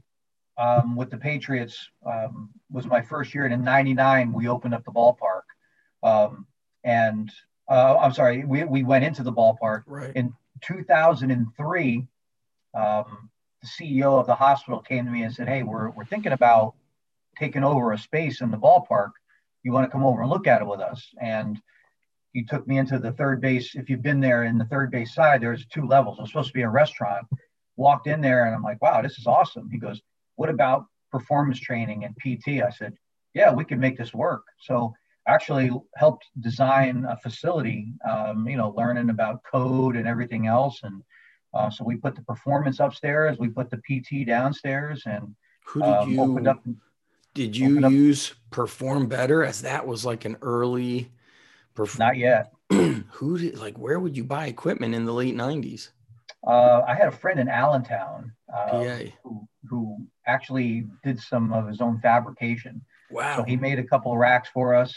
um, 0.60 0.96
with 0.96 1.10
the 1.10 1.18
Patriots 1.18 1.90
um, 2.06 2.50
was 2.70 2.86
my 2.86 3.02
first 3.02 3.34
year. 3.34 3.46
And 3.46 3.54
in 3.54 3.64
99, 3.64 4.34
we 4.34 4.50
opened 4.50 4.74
up 4.74 4.84
the 4.84 4.92
ballpark. 4.92 5.44
Um, 6.04 6.46
and 6.84 7.32
uh, 7.70 7.98
I'm 7.98 8.14
sorry, 8.14 8.44
we, 8.44 8.66
we 8.66 8.84
went 8.84 9.06
into 9.06 9.24
the 9.24 9.32
ballpark. 9.32 9.84
Right. 9.88 10.12
In 10.16 10.34
2003, 10.62 12.08
um, 12.74 13.30
the 13.62 13.68
CEO 13.68 14.20
of 14.20 14.28
the 14.28 14.36
hospital 14.36 14.82
came 14.82 15.06
to 15.06 15.12
me 15.12 15.24
and 15.24 15.34
said, 15.34 15.48
Hey, 15.48 15.64
we're, 15.64 15.90
we're 15.92 16.06
thinking 16.06 16.34
about 16.34 16.76
taking 17.38 17.64
over 17.64 17.94
a 17.94 17.98
space 17.98 18.42
in 18.42 18.52
the 18.52 18.58
ballpark. 18.58 19.12
You 19.64 19.72
want 19.72 19.86
to 19.86 19.92
come 19.92 20.04
over 20.04 20.22
and 20.22 20.30
look 20.30 20.46
at 20.46 20.62
it 20.62 20.68
with 20.68 20.82
us? 20.82 21.08
And 21.22 21.58
he 22.34 22.44
took 22.44 22.68
me 22.68 22.78
into 22.78 23.00
the 23.00 23.14
third 23.14 23.40
base. 23.40 23.76
If 23.76 23.90
you've 23.90 24.02
been 24.02 24.20
there 24.20 24.44
in 24.44 24.58
the 24.58 24.66
third 24.66 24.92
base 24.92 25.14
side, 25.16 25.42
there's 25.42 25.66
two 25.68 25.88
levels. 25.88 26.18
It's 26.20 26.30
supposed 26.30 26.50
to 26.50 26.54
be 26.54 26.64
a 26.64 26.70
restaurant. 26.70 27.28
Walked 27.78 28.08
in 28.08 28.20
there 28.20 28.46
and 28.46 28.54
I'm 28.54 28.62
like, 28.62 28.82
wow, 28.82 29.02
this 29.02 29.18
is 29.18 29.26
awesome. 29.26 29.70
He 29.72 29.78
goes, 29.78 30.02
what 30.40 30.50
about 30.50 30.86
performance 31.12 31.60
training 31.60 32.06
and 32.06 32.16
PT? 32.16 32.64
I 32.64 32.70
said, 32.70 32.94
yeah, 33.34 33.54
we 33.54 33.66
can 33.66 33.78
make 33.78 33.98
this 33.98 34.14
work. 34.14 34.44
So 34.62 34.94
actually 35.28 35.70
helped 35.98 36.26
design 36.40 37.06
a 37.10 37.18
facility, 37.18 37.94
um, 38.10 38.48
you 38.48 38.56
know, 38.56 38.74
learning 38.78 39.10
about 39.10 39.44
code 39.44 39.98
and 39.98 40.08
everything 40.08 40.48
else. 40.48 40.80
And 40.84 41.04
uh, 41.54 41.70
so 41.70 41.84
we 41.84 41.98
put 41.98 42.16
the 42.16 42.22
performance 42.22 42.80
upstairs, 42.80 43.38
we 43.38 43.50
put 43.50 43.70
the 43.70 43.82
PT 43.86 44.26
downstairs 44.26 45.04
and 45.06 45.36
who 45.66 45.82
did 45.82 45.90
um, 45.90 46.10
you, 46.10 46.50
up, 46.50 46.64
did 47.34 47.58
you 47.58 47.90
use 47.90 48.34
perform 48.50 49.08
better 49.08 49.44
as 49.44 49.64
that 49.64 49.86
was 49.86 50.06
like 50.06 50.24
an 50.24 50.38
early, 50.42 51.12
perf- 51.76 52.00
not 52.00 52.16
yet. 52.16 52.54
who 52.70 53.38
did 53.38 53.60
like, 53.60 53.78
where 53.78 54.00
would 54.00 54.16
you 54.16 54.24
buy 54.24 54.48
equipment 54.48 54.96
in 54.96 55.04
the 55.04 55.14
late 55.14 55.36
nineties? 55.36 55.92
Uh, 56.48 56.82
I 56.88 56.96
had 56.96 57.10
a 57.10 57.12
friend 57.12 57.42
in 57.42 57.50
Allentown 57.50 58.32
uh, 58.56 58.84
who, 59.24 59.49
who 59.68 60.06
actually 60.26 60.88
did 61.04 61.20
some 61.20 61.52
of 61.54 61.68
his 61.68 61.82
own 61.82 62.00
fabrication. 62.00 62.82
Wow. 63.12 63.38
So 63.38 63.44
he 63.44 63.56
made 63.56 63.80
a 63.80 63.84
couple 63.84 64.12
of 64.12 64.18
racks 64.18 64.50
for 64.54 64.76
us. 64.76 64.94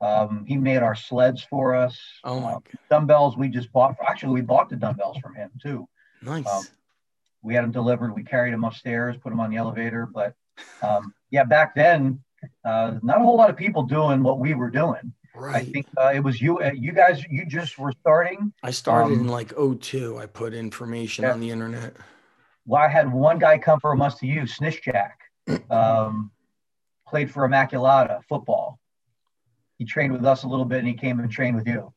Um, 0.00 0.44
he 0.46 0.56
made 0.56 0.78
our 0.78 0.94
sleds 0.94 1.42
for 1.42 1.74
us. 1.74 1.98
Oh 2.24 2.40
my 2.40 2.52
uh, 2.54 2.58
dumbbells 2.90 3.36
we 3.36 3.48
just 3.48 3.72
bought. 3.72 3.96
Actually, 4.06 4.34
we 4.34 4.40
bought 4.42 4.68
the 4.68 4.76
dumbbells 4.76 5.18
from 5.18 5.34
him 5.34 5.50
too. 5.62 5.88
Nice. 6.20 6.46
Um, 6.46 6.64
we 7.42 7.54
had 7.54 7.64
them 7.64 7.72
delivered. 7.72 8.14
We 8.14 8.24
carried 8.24 8.52
them 8.52 8.64
upstairs, 8.64 9.16
put 9.22 9.30
them 9.30 9.40
on 9.40 9.50
the 9.50 9.56
elevator. 9.56 10.06
But 10.12 10.34
um, 10.82 11.14
yeah, 11.30 11.44
back 11.44 11.74
then, 11.74 12.20
uh, 12.64 12.94
not 13.02 13.18
a 13.18 13.24
whole 13.24 13.36
lot 13.36 13.50
of 13.50 13.56
people 13.56 13.84
doing 13.84 14.22
what 14.22 14.38
we 14.38 14.54
were 14.54 14.70
doing. 14.70 15.12
Right. 15.34 15.56
I 15.56 15.64
think 15.64 15.86
uh, 15.98 16.12
it 16.14 16.20
was 16.20 16.40
you. 16.40 16.60
Uh, 16.60 16.72
you 16.74 16.92
guys, 16.92 17.24
you 17.28 17.44
just 17.46 17.78
were 17.78 17.92
starting. 18.00 18.52
I 18.62 18.70
started 18.70 19.14
um, 19.14 19.20
in 19.20 19.28
like 19.28 19.52
02. 19.56 20.18
I 20.18 20.26
put 20.26 20.54
information 20.54 21.24
yeah. 21.24 21.32
on 21.32 21.40
the 21.40 21.50
internet 21.50 21.94
well, 22.66 22.82
I 22.82 22.88
had 22.88 23.12
one 23.12 23.38
guy 23.38 23.58
come 23.58 23.80
from 23.80 24.00
us 24.00 24.18
to 24.20 24.26
you, 24.26 24.46
Snitch 24.46 24.82
Jack, 24.82 25.20
um, 25.70 26.30
played 27.06 27.30
for 27.30 27.48
Immaculata 27.48 28.22
football. 28.28 28.78
He 29.78 29.84
trained 29.84 30.12
with 30.12 30.24
us 30.24 30.44
a 30.44 30.48
little 30.48 30.64
bit 30.64 30.78
and 30.78 30.88
he 30.88 30.94
came 30.94 31.18
and 31.18 31.30
trained 31.30 31.56
with 31.56 31.66
you. 31.66 31.92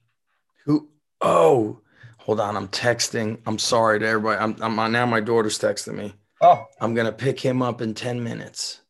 Who? 0.66 0.90
Oh, 1.22 1.80
hold 2.18 2.40
on. 2.40 2.58
I'm 2.58 2.68
texting. 2.68 3.40
I'm 3.46 3.60
sorry 3.60 4.00
to 4.00 4.08
everybody. 4.08 4.40
I'm, 4.40 4.78
I'm 4.80 4.92
now 4.92 5.06
my 5.06 5.22
daughter's 5.22 5.60
texting 5.60 5.96
me. 5.96 6.14
Oh, 6.42 6.66
I'm 6.82 6.94
going 6.94 7.06
to 7.08 7.14
pick 7.14 7.40
him 7.40 7.62
up 7.62 7.82
in 7.82 7.94
10 7.94 8.24
minutes. 8.24 8.82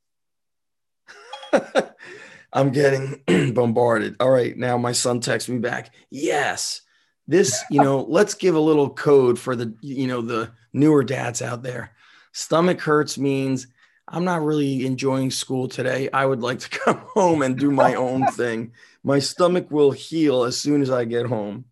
I'm 2.54 2.72
getting 2.72 3.22
bombarded. 3.54 4.16
All 4.20 4.32
right. 4.32 4.58
Now 4.58 4.78
my 4.78 4.94
son 4.94 5.20
texts 5.20 5.50
me 5.50 5.60
back. 5.60 5.94
Yes 6.10 6.82
this 7.28 7.64
you 7.70 7.82
know 7.82 8.06
let's 8.08 8.34
give 8.34 8.56
a 8.56 8.60
little 8.60 8.90
code 8.90 9.38
for 9.38 9.56
the 9.56 9.74
you 9.82 10.08
know 10.08 10.22
the 10.22 10.50
newer 10.74 11.04
dads 11.04 11.42
out 11.42 11.64
there 11.64 11.92
stomach 12.32 12.80
hurts 12.82 13.18
means 13.18 13.68
i'm 14.08 14.24
not 14.24 14.44
really 14.44 14.86
enjoying 14.86 15.30
school 15.32 15.68
today 15.68 16.10
i 16.14 16.26
would 16.26 16.42
like 16.42 16.60
to 16.60 16.70
come 16.80 16.98
home 17.14 17.42
and 17.42 17.58
do 17.58 17.72
my 17.72 17.96
own 17.96 18.26
thing 18.32 18.72
my 19.04 19.20
stomach 19.20 19.70
will 19.70 19.92
heal 19.92 20.44
as 20.44 20.60
soon 20.60 20.82
as 20.82 20.90
i 20.90 21.04
get 21.04 21.26
home 21.26 21.66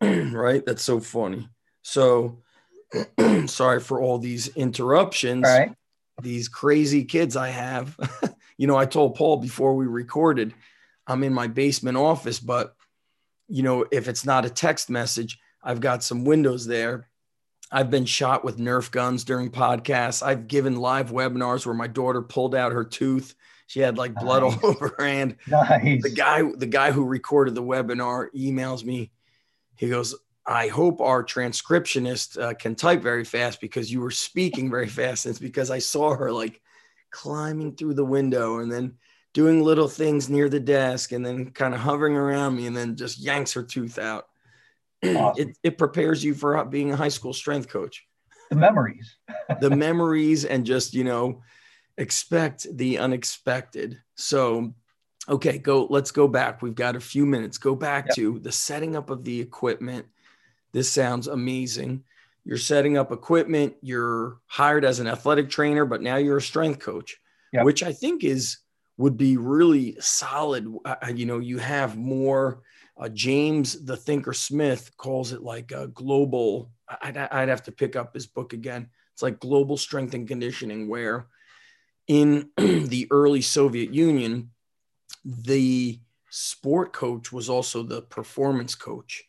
right 0.00 0.64
that's 0.64 0.82
so 0.82 1.00
funny 1.00 1.48
so 1.82 2.38
sorry 3.46 3.80
for 3.80 4.00
all 4.00 4.18
these 4.18 4.48
interruptions. 4.48 5.46
All 5.46 5.58
right. 5.58 5.72
These 6.22 6.48
crazy 6.48 7.04
kids 7.04 7.36
I 7.36 7.48
have. 7.48 7.96
you 8.56 8.66
know, 8.66 8.76
I 8.76 8.86
told 8.86 9.16
Paul 9.16 9.38
before 9.38 9.74
we 9.74 9.86
recorded, 9.86 10.54
I'm 11.06 11.22
in 11.22 11.32
my 11.32 11.46
basement 11.46 11.96
office, 11.96 12.40
but 12.40 12.74
you 13.48 13.62
know, 13.62 13.84
if 13.90 14.08
it's 14.08 14.24
not 14.24 14.44
a 14.44 14.50
text 14.50 14.90
message, 14.90 15.38
I've 15.62 15.80
got 15.80 16.02
some 16.02 16.24
windows 16.24 16.66
there. 16.66 17.08
I've 17.70 17.90
been 17.90 18.04
shot 18.04 18.44
with 18.44 18.58
Nerf 18.58 18.90
guns 18.90 19.24
during 19.24 19.50
podcasts. 19.50 20.24
I've 20.24 20.46
given 20.46 20.76
live 20.76 21.10
webinars 21.10 21.66
where 21.66 21.74
my 21.74 21.88
daughter 21.88 22.22
pulled 22.22 22.54
out 22.54 22.72
her 22.72 22.84
tooth. 22.84 23.34
She 23.66 23.80
had 23.80 23.98
like 23.98 24.14
blood 24.14 24.44
nice. 24.44 24.62
all 24.62 24.70
over 24.70 24.94
her 24.96 25.04
hand. 25.04 25.36
Nice. 25.48 26.02
The 26.02 26.10
guy, 26.10 26.42
the 26.56 26.66
guy 26.66 26.92
who 26.92 27.04
recorded 27.04 27.54
the 27.54 27.62
webinar 27.62 28.28
emails 28.36 28.84
me. 28.84 29.10
He 29.74 29.88
goes, 29.88 30.14
I 30.46 30.68
hope 30.68 31.00
our 31.00 31.24
transcriptionist 31.24 32.40
uh, 32.40 32.54
can 32.54 32.76
type 32.76 33.02
very 33.02 33.24
fast 33.24 33.60
because 33.60 33.90
you 33.92 34.00
were 34.00 34.12
speaking 34.12 34.70
very 34.70 34.88
fast. 34.88 35.26
And 35.26 35.32
It's 35.32 35.40
because 35.40 35.70
I 35.70 35.80
saw 35.80 36.14
her 36.14 36.30
like 36.30 36.60
climbing 37.10 37.74
through 37.74 37.94
the 37.94 38.04
window 38.04 38.58
and 38.58 38.70
then 38.70 38.94
doing 39.36 39.62
little 39.62 39.86
things 39.86 40.30
near 40.30 40.48
the 40.48 40.58
desk 40.58 41.12
and 41.12 41.24
then 41.24 41.50
kind 41.50 41.74
of 41.74 41.80
hovering 41.80 42.16
around 42.16 42.56
me 42.56 42.66
and 42.66 42.74
then 42.74 42.96
just 42.96 43.18
yanks 43.18 43.52
her 43.52 43.62
tooth 43.62 43.98
out. 43.98 44.26
Awesome. 45.04 45.50
It, 45.50 45.58
it 45.62 45.78
prepares 45.78 46.24
you 46.24 46.32
for 46.34 46.56
uh, 46.56 46.64
being 46.64 46.90
a 46.90 46.96
high 46.96 47.10
school 47.10 47.34
strength 47.34 47.68
coach. 47.68 48.06
The 48.48 48.56
memories. 48.56 49.14
the 49.60 49.68
memories 49.68 50.46
and 50.46 50.64
just, 50.64 50.94
you 50.94 51.04
know, 51.04 51.42
expect 51.98 52.66
the 52.74 52.98
unexpected. 52.98 54.00
So, 54.14 54.72
okay, 55.28 55.58
go, 55.58 55.84
let's 55.84 56.10
go 56.10 56.26
back. 56.26 56.62
We've 56.62 56.74
got 56.74 56.96
a 56.96 57.00
few 57.00 57.26
minutes. 57.26 57.58
Go 57.58 57.76
back 57.76 58.06
yep. 58.06 58.16
to 58.16 58.38
the 58.38 58.50
setting 58.50 58.96
up 58.96 59.10
of 59.10 59.22
the 59.22 59.38
equipment 59.38 60.06
this 60.76 60.92
sounds 60.92 61.26
amazing. 61.26 62.04
You're 62.44 62.58
setting 62.58 62.98
up 62.98 63.10
equipment, 63.10 63.76
you're 63.80 64.38
hired 64.46 64.84
as 64.84 65.00
an 65.00 65.06
athletic 65.06 65.48
trainer, 65.48 65.86
but 65.86 66.02
now 66.02 66.16
you're 66.16 66.36
a 66.36 66.42
strength 66.42 66.80
coach, 66.80 67.18
yep. 67.50 67.64
which 67.64 67.82
I 67.82 67.94
think 67.94 68.24
is 68.24 68.58
would 68.96 69.16
be 69.16 69.36
really 69.36 69.96
solid. 70.00 70.66
Uh, 70.84 70.96
you 71.14 71.26
know, 71.26 71.38
you 71.38 71.58
have 71.58 71.96
more. 71.96 72.62
Uh, 72.98 73.08
James, 73.10 73.84
the 73.84 73.96
Thinker 73.96 74.32
Smith, 74.32 74.96
calls 74.96 75.32
it 75.32 75.42
like 75.42 75.72
a 75.72 75.88
global. 75.88 76.70
I'd, 77.02 77.16
I'd 77.16 77.48
have 77.48 77.64
to 77.64 77.72
pick 77.72 77.94
up 77.94 78.14
his 78.14 78.26
book 78.26 78.52
again. 78.52 78.88
It's 79.12 79.22
like 79.22 79.40
global 79.40 79.76
strength 79.76 80.14
and 80.14 80.26
conditioning, 80.26 80.88
where 80.88 81.26
in 82.08 82.50
the 82.56 83.06
early 83.10 83.42
Soviet 83.42 83.92
Union, 83.92 84.50
the 85.24 86.00
sport 86.30 86.92
coach 86.92 87.32
was 87.32 87.48
also 87.48 87.82
the 87.82 88.02
performance 88.02 88.74
coach 88.74 89.24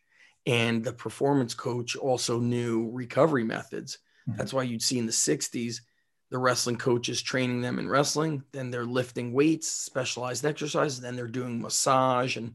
and 0.48 0.84
the 0.84 0.94
performance 0.94 1.54
coach 1.54 1.96
also 1.96 2.40
knew 2.40 2.90
recovery 2.92 3.44
methods. 3.44 4.00
Mm-hmm. 4.28 4.38
That's 4.38 4.54
why 4.54 4.64
you'd 4.64 4.82
see 4.82 4.98
in 4.98 5.06
the 5.06 5.12
60s 5.12 5.82
the 6.30 6.38
wrestling 6.38 6.76
coaches 6.76 7.22
training 7.22 7.62
them 7.62 7.80
in 7.80 7.88
wrestling, 7.88 8.44
then 8.52 8.70
they're 8.70 8.86
lifting 8.86 9.32
weights, 9.34 9.70
specialized 9.70 10.46
exercises, 10.46 11.00
then 11.00 11.16
they're 11.16 11.28
doing 11.28 11.62
massage 11.62 12.38
and 12.38 12.54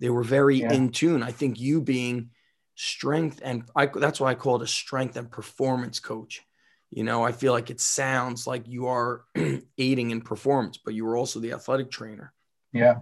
they 0.00 0.10
were 0.10 0.24
very 0.24 0.60
yeah. 0.60 0.72
in 0.72 0.90
tune. 0.90 1.22
I 1.22 1.32
think 1.32 1.60
you 1.60 1.80
being 1.80 2.30
strength 2.74 3.40
and 3.44 3.64
I, 3.74 3.86
that's 3.86 4.20
why 4.20 4.30
I 4.30 4.34
call 4.34 4.56
it 4.56 4.62
a 4.62 4.66
strength 4.66 5.16
and 5.16 5.30
performance 5.30 6.00
coach. 6.00 6.42
You 6.90 7.04
know, 7.04 7.24
I 7.24 7.32
feel 7.32 7.52
like 7.52 7.70
it 7.70 7.80
sounds 7.80 8.46
like 8.46 8.66
you 8.66 8.86
are 8.86 9.24
aiding 9.78 10.10
in 10.10 10.20
performance, 10.20 10.78
but 10.78 10.94
you 10.94 11.06
are 11.08 11.16
also 11.16 11.40
the 11.40 11.52
athletic 11.52 11.90
trainer. 11.90 12.32
Yeah. 12.72 12.96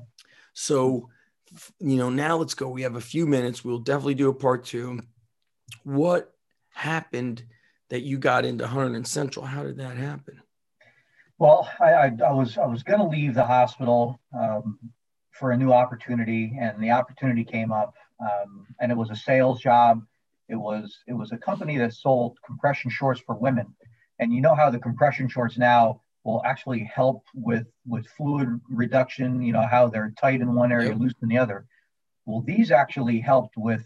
So 0.52 1.10
you 1.78 1.96
know, 1.96 2.10
now 2.10 2.36
let's 2.36 2.54
go. 2.54 2.68
We 2.68 2.82
have 2.82 2.96
a 2.96 3.00
few 3.00 3.26
minutes. 3.26 3.64
We'll 3.64 3.78
definitely 3.78 4.14
do 4.14 4.28
a 4.28 4.34
part 4.34 4.64
two. 4.64 5.00
What 5.82 6.34
happened 6.72 7.44
that 7.90 8.02
you 8.02 8.18
got 8.18 8.44
into 8.44 8.66
Hunterdon 8.66 9.06
Central? 9.06 9.44
How 9.44 9.62
did 9.62 9.76
that 9.78 9.96
happen? 9.96 10.40
Well, 11.38 11.68
I, 11.80 11.92
I, 11.92 12.12
I 12.26 12.32
was 12.32 12.56
I 12.58 12.66
was 12.66 12.82
going 12.82 13.00
to 13.00 13.06
leave 13.06 13.34
the 13.34 13.44
hospital 13.44 14.20
um, 14.38 14.78
for 15.32 15.50
a 15.50 15.56
new 15.56 15.72
opportunity, 15.72 16.56
and 16.58 16.82
the 16.82 16.90
opportunity 16.90 17.44
came 17.44 17.72
up, 17.72 17.94
um, 18.20 18.66
and 18.80 18.92
it 18.92 18.96
was 18.96 19.10
a 19.10 19.16
sales 19.16 19.60
job. 19.60 20.02
It 20.48 20.56
was 20.56 20.98
it 21.08 21.12
was 21.12 21.32
a 21.32 21.36
company 21.36 21.76
that 21.78 21.92
sold 21.92 22.38
compression 22.46 22.90
shorts 22.90 23.20
for 23.20 23.34
women, 23.34 23.74
and 24.18 24.32
you 24.32 24.40
know 24.40 24.54
how 24.54 24.70
the 24.70 24.78
compression 24.78 25.28
shorts 25.28 25.58
now 25.58 26.00
will 26.22 26.40
actually 26.44 26.84
help 26.84 27.24
with 27.34 27.66
with 27.86 28.06
fluid 28.16 28.60
reduction. 28.68 29.42
You 29.42 29.52
know 29.52 29.66
how 29.66 29.88
they're 29.88 30.14
tight 30.18 30.40
in 30.40 30.54
one 30.54 30.70
area, 30.70 30.90
yep. 30.90 30.98
loose 30.98 31.14
in 31.20 31.28
the 31.28 31.38
other. 31.38 31.66
Well, 32.26 32.42
these 32.42 32.70
actually 32.70 33.20
helped 33.20 33.56
with 33.56 33.84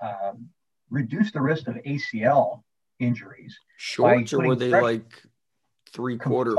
um, 0.00 0.50
reduce 0.90 1.32
the 1.32 1.40
risk 1.40 1.68
of 1.68 1.76
ACL 1.76 2.62
injuries. 3.00 3.58
Shorts, 3.76 4.32
or 4.32 4.46
were 4.46 4.54
they 4.54 4.68
like 4.68 5.10
three 5.92 6.18
quarter? 6.18 6.56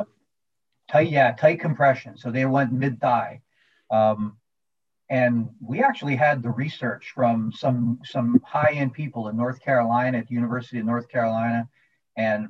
Tight, 0.90 1.10
yeah, 1.10 1.32
tight 1.34 1.60
compression. 1.60 2.18
So 2.18 2.32
they 2.32 2.46
went 2.46 2.74
mid 2.74 3.00
thigh. 3.00 3.42
Um, 3.90 4.38
and 5.10 5.50
we 5.60 5.84
actually 5.84 6.16
had 6.16 6.42
the 6.42 6.50
research 6.50 7.12
from 7.14 7.52
some 7.52 8.00
some 8.06 8.42
high 8.46 8.72
end 8.74 8.94
people 8.94 9.28
in 9.28 9.36
North 9.36 9.62
Carolina 9.62 10.18
at 10.18 10.28
the 10.28 10.34
University 10.34 10.80
of 10.80 10.86
North 10.86 11.10
Carolina, 11.10 11.68
and 12.18 12.48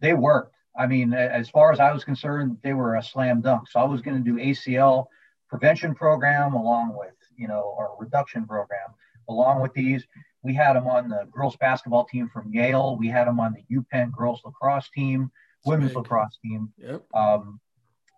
they 0.00 0.14
worked. 0.14 0.54
I 0.78 0.86
mean, 0.86 1.14
as 1.14 1.48
far 1.48 1.72
as 1.72 1.80
I 1.80 1.92
was 1.92 2.04
concerned, 2.04 2.58
they 2.62 2.74
were 2.74 2.96
a 2.96 3.02
slam 3.02 3.40
dunk. 3.40 3.68
So 3.68 3.80
I 3.80 3.84
was 3.84 4.02
going 4.02 4.22
to 4.22 4.30
do 4.30 4.38
ACL 4.38 5.06
prevention 5.48 5.94
program 5.94 6.54
along 6.54 6.94
with, 6.96 7.14
you 7.36 7.48
know, 7.48 7.74
our 7.78 7.90
reduction 7.98 8.46
program. 8.46 8.88
Along 9.28 9.60
with 9.60 9.72
these, 9.72 10.06
we 10.46 10.54
had 10.54 10.74
them 10.74 10.86
on 10.86 11.08
the 11.08 11.26
girls 11.32 11.56
basketball 11.56 12.04
team 12.04 12.30
from 12.32 12.52
Yale. 12.52 12.96
We 12.96 13.08
had 13.08 13.26
them 13.26 13.40
on 13.40 13.54
the 13.54 13.76
UPenn 13.76 14.12
girls 14.12 14.40
lacrosse 14.44 14.88
team, 14.94 15.30
women's 15.64 15.90
big. 15.90 15.98
lacrosse 15.98 16.38
team. 16.42 16.72
Yep. 16.78 17.02
Um, 17.12 17.60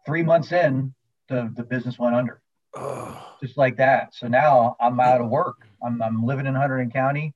three 0.05 0.23
months 0.23 0.53
in, 0.53 0.95
the, 1.29 1.51
the 1.57 1.65
business 1.65 1.99
went 1.99 2.15
under. 2.15 2.43
Oh. 2.75 3.37
Just 3.43 3.57
like 3.57 3.79
that. 3.79 4.15
So 4.15 4.29
now 4.29 4.77
I'm 4.79 5.01
out 5.01 5.23
of 5.23 5.29
work. 5.29 5.57
I'm, 5.83 6.03
I'm 6.03 6.23
living 6.25 6.47
in 6.47 6.55
Hunterdon 6.55 6.93
County 6.93 7.35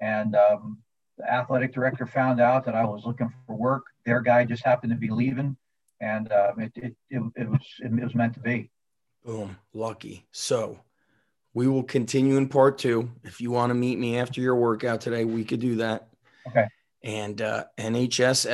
and 0.00 0.36
um, 0.36 0.78
the 1.18 1.32
athletic 1.32 1.72
director 1.72 2.06
found 2.06 2.40
out 2.40 2.66
that 2.66 2.74
I 2.74 2.84
was 2.84 3.04
looking 3.04 3.32
for 3.46 3.56
work. 3.56 3.84
Their 4.04 4.20
guy 4.20 4.44
just 4.44 4.64
happened 4.64 4.92
to 4.92 4.98
be 4.98 5.10
leaving, 5.10 5.56
and 6.00 6.30
uh, 6.30 6.52
it, 6.58 6.72
it, 6.76 6.96
it, 7.10 7.22
it, 7.36 7.48
was 7.48 7.60
it, 7.78 7.92
was 8.02 8.14
meant 8.14 8.34
to 8.34 8.40
be. 8.40 8.70
Boom, 9.24 9.56
lucky. 9.72 10.26
So 10.32 10.78
we 11.54 11.66
will 11.68 11.84
continue 11.84 12.36
in 12.36 12.48
part 12.48 12.76
two. 12.78 13.10
If 13.22 13.40
you 13.40 13.52
want 13.52 13.70
to 13.70 13.74
meet 13.74 13.98
me 13.98 14.18
after 14.18 14.40
your 14.40 14.56
workout 14.56 15.00
today, 15.00 15.24
we 15.24 15.44
could 15.44 15.60
do 15.60 15.76
that. 15.76 16.08
Okay. 16.48 16.66
And 17.02 17.40
uh, 17.40 17.64
NHSSCA.us 17.78 18.48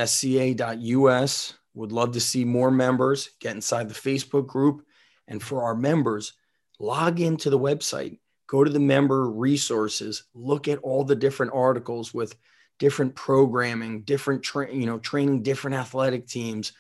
would 1.75 1.93
love 1.93 2.13
to 2.13 2.21
see 2.21 2.45
more 2.45 2.71
members 2.71 3.31
get 3.41 3.55
inside 3.55 3.89
the 3.89 3.95
Facebook 3.95 4.47
group. 4.47 4.85
And 5.27 5.43
for 5.43 5.63
our 5.63 5.75
members, 5.75 6.35
log 6.79 7.21
into 7.21 7.49
the 7.49 7.59
website, 7.59 8.19
go 8.47 8.63
to 8.65 8.71
the 8.71 8.79
member 8.81 9.31
resources, 9.31 10.25
look 10.35 10.69
at 10.69 10.79
all 10.81 11.05
the 11.05 11.17
different 11.17 11.53
articles 11.55 12.13
with 12.13 12.37
different 12.79 13.15
programming, 13.15 14.03
different 14.03 14.43
tra- 14.43 14.75
you 14.75 14.87
know 14.87 14.99
training 14.99 15.43
different 15.43 15.77
athletic 15.77 16.27
teams, 16.27 16.73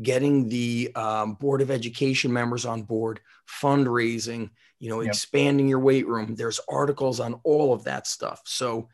getting 0.00 0.48
the 0.48 0.90
um, 0.94 1.34
board 1.34 1.60
of 1.60 1.70
education 1.70 2.32
members 2.32 2.64
on 2.64 2.82
board, 2.82 3.20
fundraising, 3.60 4.50
you 4.78 4.88
know, 4.88 5.00
yep. 5.00 5.08
expanding 5.08 5.68
your 5.68 5.80
weight 5.80 6.06
room. 6.06 6.34
There's 6.34 6.60
articles 6.68 7.20
on 7.20 7.40
all 7.44 7.72
of 7.72 7.84
that 7.84 8.06
stuff. 8.06 8.42
So. 8.44 8.88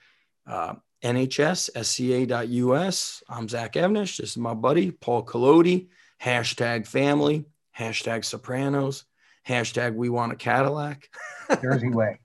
Uh, 0.47 0.75
NHSSCA.us. 1.05 2.43
I'm 3.29 3.47
Zach 3.49 3.77
Even-Esh. 3.77 4.17
This 4.17 4.31
is 4.31 4.39
my 4.39 4.55
buddy, 4.55 4.91
Paul 4.91 5.23
Collodi. 5.23 5.89
Hashtag 6.23 6.87
family, 6.87 7.45
hashtag 7.79 8.25
Sopranos, 8.25 9.05
hashtag 9.47 9.95
we 9.95 10.09
want 10.09 10.33
a 10.33 10.37
Cadillac. 10.37 11.11
Jersey 11.63 11.91
way. 11.91 12.21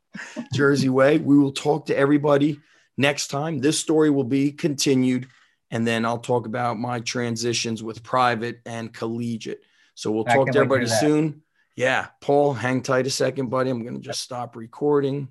Jersey 0.53 0.87
way. 0.87 1.17
We 1.17 1.37
will 1.37 1.51
talk 1.51 1.87
to 1.87 1.97
everybody 1.97 2.61
next 2.97 3.27
time. 3.27 3.59
This 3.59 3.77
story 3.77 4.09
will 4.09 4.23
be 4.23 4.53
continued, 4.53 5.27
and 5.69 5.85
then 5.85 6.05
I'll 6.05 6.19
talk 6.19 6.45
about 6.45 6.79
my 6.79 7.01
transitions 7.01 7.83
with 7.83 8.01
private 8.03 8.61
and 8.65 8.93
collegiate. 8.93 9.63
So 9.95 10.11
we'll 10.11 10.23
talk 10.23 10.49
to 10.51 10.57
everybody 10.57 10.87
soon. 10.87 11.41
Yeah, 11.75 12.07
Paul, 12.21 12.53
hang 12.53 12.81
tight 12.81 13.07
a 13.07 13.09
second, 13.09 13.49
buddy. 13.49 13.69
I'm 13.69 13.83
going 13.83 13.95
to 13.95 14.01
just 14.01 14.21
stop 14.21 14.55
recording. 14.55 15.29